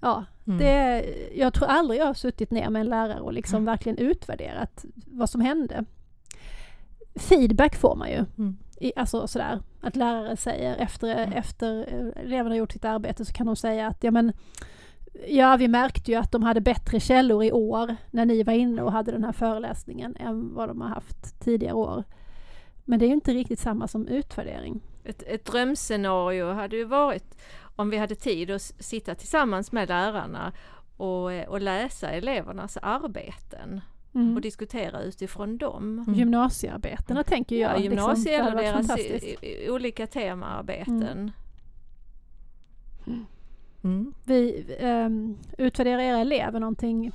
[0.00, 0.58] Ja, Mm.
[0.58, 3.64] det, jag tror aldrig jag har suttit ner med en lärare och liksom Mm.
[3.64, 5.84] verkligen utvärderat vad som hände.
[7.14, 8.24] Feedback får man ju.
[8.38, 8.56] Mm.
[8.80, 11.32] I, alltså sådär, att lärare säger efter, Mm.
[11.32, 11.72] efter
[12.16, 14.32] eleverna har gjort sitt arbete så kan de säga att ja men
[15.28, 18.82] Ja, vi märkte ju att de hade bättre källor i år när ni var inne
[18.82, 22.04] och hade den här föreläsningen än vad de har haft tidigare år.
[22.84, 24.80] Men det är ju inte riktigt samma som utvärdering.
[25.04, 27.38] Ett, ett drömscenario hade ju varit
[27.76, 30.52] om vi hade tid att sitta tillsammans med lärarna
[30.96, 33.80] och, eh, och läsa elevernas arbeten
[34.14, 34.34] Mm.
[34.34, 35.98] och diskutera utifrån dem.
[35.98, 36.14] Mm.
[36.14, 37.70] Gymnasiearbetena tänker jag.
[37.70, 37.92] Ja, liksom.
[37.92, 41.32] gymnasie hade eller deras olika temaarbeten.
[43.06, 43.26] Mm.
[44.24, 47.12] Vi um, utvärderar era elever någonting.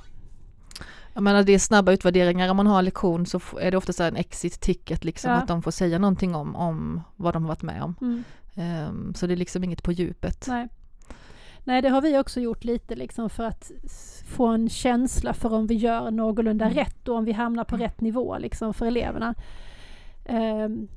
[1.14, 3.92] Jag menar det är snabba utvärderingar, om man har en lektion så är det ofta
[3.92, 5.36] så en exit ticket liksom Ja.
[5.36, 7.94] att de får säga någonting om, om vad de har varit med om.
[8.00, 8.24] Mm.
[8.54, 10.44] Ehm, så det är liksom inget på djupet.
[10.48, 10.68] Nej.
[11.64, 13.70] Nej, det har vi också gjort lite liksom för att
[14.28, 16.76] få en känsla för om vi gör någorlunda Mm.
[16.76, 19.34] rätt och om vi hamnar på rätt nivå liksom för eleverna.
[20.24, 20.88] Ehm,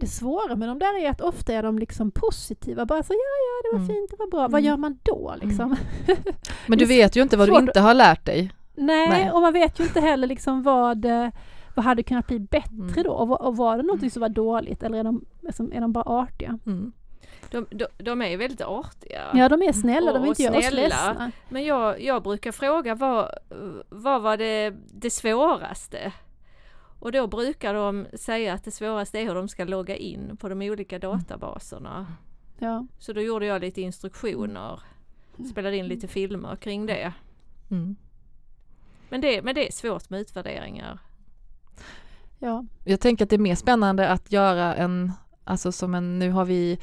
[0.00, 3.16] det svåra med de där är att ofta är de liksom positiva, bara så ja,
[3.62, 3.88] det var Mm.
[3.88, 4.40] fint, det var bra.
[4.40, 4.64] Vad Mm.
[4.64, 5.76] gör man då liksom?
[6.66, 8.52] Men du vet ju inte vad du inte har lärt dig.
[8.74, 9.30] Nej, Nej.
[9.30, 11.28] och man vet ju inte heller liksom vad, eh,
[11.74, 13.02] vad hade kunnat bli bättre Mm.
[13.02, 13.10] då?
[13.10, 15.92] Och, var- och var det någonting som var dåligt eller är de, liksom, är de
[15.92, 16.58] bara artiga?
[16.66, 16.92] Mm.
[17.50, 19.20] De, de, de är ju väldigt artiga.
[19.34, 20.82] Ja, de är snälla, de Och vill inte göra oss snälla.
[20.82, 21.32] ledsna.
[21.48, 23.30] Men jag, jag brukar fråga vad,
[23.88, 26.12] vad var det, det svåraste?
[27.00, 30.48] Och då brukar de säga att det svåraste är hur de ska logga in på
[30.48, 32.06] de olika databaserna.
[32.60, 32.86] Ja.
[32.98, 34.80] Så då gjorde jag lite instruktioner,
[35.50, 37.12] spelade in lite filmer kring det.
[37.70, 37.96] Mm.
[39.08, 40.98] Men det, men det är svårt med utvärderingar.
[42.38, 42.64] Ja.
[42.84, 45.12] Jag tänker att det är mer spännande att göra en,
[45.44, 46.78] alltså som en, nu har vi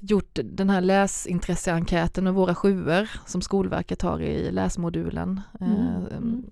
[0.00, 5.40] gjort den här läsintresseenkäten med våra sjuor som Skolverket har i läsmodulen.
[5.60, 6.44] Mm, Eh, mm.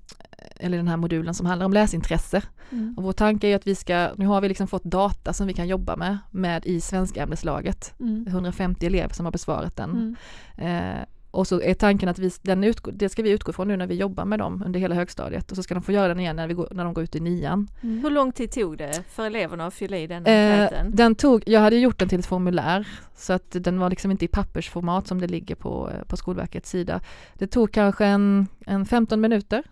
[0.57, 2.43] Eller den här modulen som handlar om läsintresse.
[2.71, 2.95] Mm.
[2.97, 5.53] Och vår tanke är att vi ska, nu har vi liksom fått data som vi
[5.53, 7.95] kan jobba med, med i svenskämneslaget.
[8.01, 8.27] Mm.
[8.27, 10.17] 150 elever som har besvarat den.
[10.59, 10.97] Mm.
[10.97, 13.77] Eh, och så är tanken att vi, den utgår, det ska vi utgå från nu
[13.77, 16.21] när vi jobbar med dem under hela högstadiet och så ska de få göra den
[16.21, 17.69] igen när, vi går, när de går ut i nian.
[17.83, 18.03] Mm.
[18.03, 21.61] Hur lång tid tog det för eleverna att fylla i den Eh, den tog, jag
[21.61, 25.21] hade gjort den till ett formulär så att den var liksom inte i pappersformat som
[25.21, 27.01] det ligger på, eh, på Skolverkets sida.
[27.35, 29.63] Det tog kanske en, en 15 minuter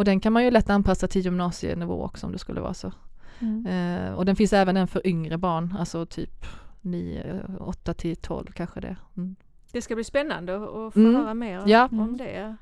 [0.00, 2.92] och den kan man ju lätt anpassa till gymnasienivå också om det skulle vara så.
[3.38, 3.66] Mm.
[3.66, 6.46] Eh, och den finns även en för yngre barn, alltså typ
[6.80, 8.96] 9, 8 till 12 kanske det.
[9.16, 9.36] Mm.
[9.72, 11.14] Det ska bli spännande att få Mm.
[11.14, 11.88] höra mer Ja.
[11.92, 12.16] om Mm.
[12.16, 12.56] det.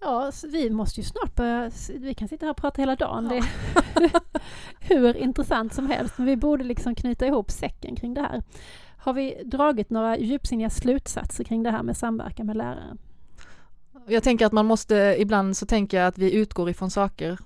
[0.00, 3.28] Ja, vi måste ju snart börja, vi kan sitta här och prata hela dagen.
[3.28, 3.44] Det är
[4.80, 8.42] hur intressant som helst, men vi borde liksom knyta ihop säcken kring det här.
[8.96, 12.96] Har vi dragit några djupsinniga slutsatser kring det här med samverkan med lärare?
[14.06, 17.38] Jag tänker att man måste, ibland så tänker jag att vi utgår ifrån saker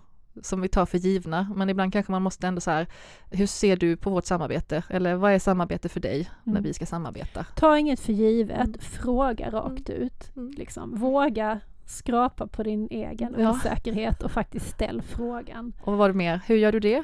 [0.43, 2.87] som vi tar för givna, men ibland kanske man måste ändå så här,
[3.31, 4.83] hur ser du på vårt samarbete?
[4.91, 6.63] Eller vad är samarbete för dig när Mm.
[6.63, 7.47] vi ska samarbeta?
[7.57, 8.79] Ta inget för givet, Mm.
[8.81, 10.37] fråga rakt ut.
[10.37, 10.51] Mm.
[10.57, 10.95] Liksom.
[10.99, 13.51] Våga skrapa på din egen Ja.
[13.51, 15.73] osäkerhet och faktiskt ställ frågan.
[15.81, 16.41] Och vad var det mer?
[16.47, 17.03] Hur gör du det?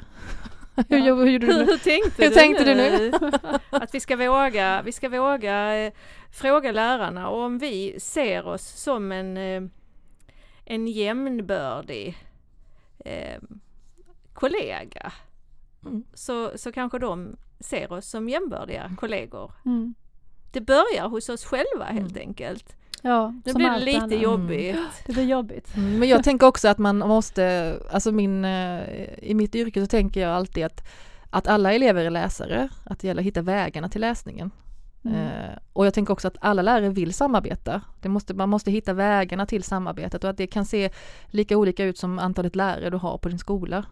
[0.89, 1.15] hur, Ja.
[1.15, 1.65] hur gjorde du nu?
[1.71, 3.11] Hur tänkte, Hur du, tänkte du nu?
[3.69, 5.93] Att vi ska våga, vi ska våga eh,
[6.31, 9.63] fråga lärarna och om vi ser oss som en, eh,
[10.65, 12.17] en jämnbördig
[13.05, 13.41] eh,
[14.33, 15.13] kollega
[15.85, 16.03] Mm.
[16.13, 19.51] så, så kanske de ser oss som jämbördiga kollegor.
[19.65, 19.95] Mm.
[20.51, 22.27] Det börjar hos oss själva helt Mm.
[22.27, 22.75] enkelt.
[23.05, 24.21] Ja, som blir det allt lite annat.
[24.21, 24.77] jobbigt.
[25.05, 25.75] Det blir jobbigt.
[25.77, 28.83] Mm, Men jag tänker också att man måste, alltså min, eh,
[29.17, 30.87] i mitt yrke så tänker jag alltid att,
[31.29, 34.51] att alla elever är läsare, att det gäller att hitta vägarna till läsningen.
[35.03, 35.17] Mm.
[35.17, 37.81] Eh, och jag tänker också att alla lärare vill samarbeta.
[38.01, 40.89] Det måste, man måste hitta vägarna till samarbetet och att det kan se
[41.25, 43.85] lika olika ut som antalet lärare du har på din skola.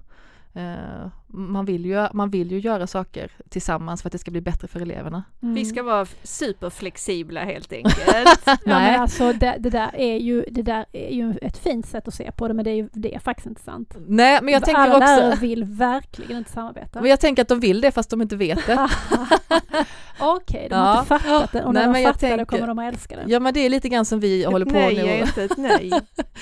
[0.53, 4.41] Eh, man, vill ju, man vill ju göra saker tillsammans för att det ska bli
[4.41, 5.23] bättre för eleverna.
[5.41, 5.55] Mm.
[5.55, 7.97] Vi ska vara superflexibla helt enkelt.
[8.45, 8.91] Ja, Nej.
[8.91, 12.13] men alltså det, det, där är ju, det där är ju ett fint sätt att
[12.13, 13.95] se på det men det är ju det är faktiskt inte sant.
[14.07, 17.01] Nej men jag tänker Alla lärare också, vill verkligen inte samarbeta.
[17.01, 18.89] men jag tänker att de vill det fast de inte vet det.
[20.19, 20.99] Okej, de har Ja.
[20.99, 22.93] inte fattat det och när Nej, de men jag fattar det tänker- kommer de att
[22.93, 23.23] älska det.
[23.27, 25.01] Ja men det är lite grann som vi håller på nej nu.
[25.01, 25.91] är inte ett nej.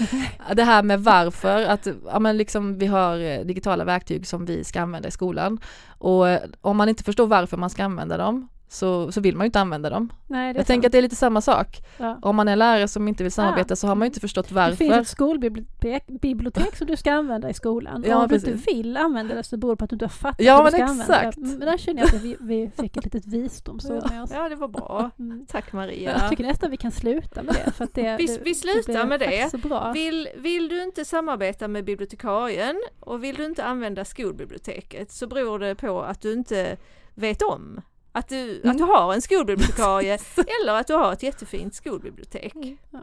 [0.56, 4.64] Det här med varför, att ja, men liksom vi har eh, digitala verktyg som vi
[4.64, 5.60] ska använda i skolan.
[5.98, 6.26] Och
[6.62, 9.60] om man inte förstår varför man ska använda dem så, så vill man ju inte
[9.60, 10.14] använda dem.
[10.28, 11.68] Nej, det är Jag tänker att det är lite samma sak.
[11.98, 12.20] ja.
[12.22, 14.76] Om man är lärare som inte vill samarbeta så har man ju inte förstått Det
[14.76, 15.02] finns varför.
[15.02, 18.04] ett skolbibliotek bibliotek som du ska använda i skolan.
[18.08, 18.50] Ja, och om du precis.
[18.50, 20.64] inte vill använda det så beror det på att du inte har fattat Ja, hur
[20.64, 21.36] men du ska använda exakt.
[21.38, 21.42] det.
[21.48, 24.32] Men där känner jag att vi, vi fick ett litet visdomsord med oss.
[24.34, 25.10] Ja, det var bra.
[25.20, 25.46] Mm.
[25.50, 26.30] Tack Jag Maria.
[26.30, 27.72] tycker nästan vi kan sluta med det.
[27.72, 29.26] För att det Vi- det, vi slutar blev med det.
[29.26, 29.92] faktiskt Så bra.
[29.92, 35.60] Vill, vill du inte samarbeta med bibliotekarien och vill du inte använda skolbiblioteket så beror
[35.60, 36.78] det på att du inte
[37.16, 37.82] vet om
[38.12, 40.14] att du, att du har en skolbibliotekarie
[40.62, 42.56] eller att du har ett jättefint skolbibliotek.
[42.56, 43.00] Mm, ja.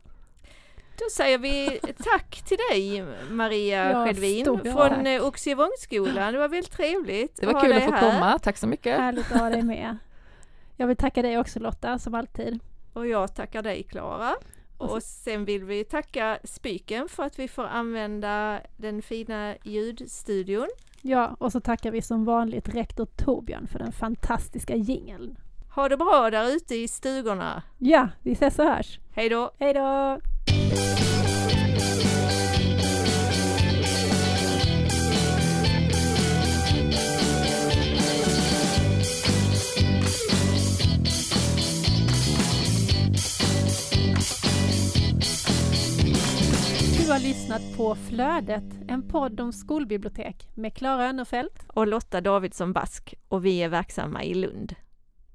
[0.99, 5.07] Då säger vi tack till dig Maria Ja, Skedvin från tack.
[5.07, 6.33] eh, Oxievongsskolan.
[6.33, 8.13] Det var väldigt trevligt Det var ha kul att få här.
[8.13, 8.97] komma, tack så mycket.
[8.99, 9.97] Härligt att ha dig med.
[10.77, 12.59] Jag vill tacka dig också Lotta, som alltid.
[12.93, 14.35] Och jag tackar dig Klara.
[14.79, 20.69] Och sen vill vi tacka Spiken för att vi får använda den fina ljudstudion.
[21.03, 25.39] Ja, och så tackar vi som vanligt rektor Torbjörn för den fantastiska jingeln.
[25.75, 27.63] Ha det bra där ute i stugorna.
[27.79, 28.99] Ja, vi ses och hörs.
[29.13, 29.51] Hej då!
[29.59, 30.19] Hej då!
[47.09, 52.73] Du har lyssnat på Flödet, en podd om skolbibliotek med Klara Önnerfelt Och Lotta Davidsson
[52.73, 54.75] Bask och vi är verksamma i Lund.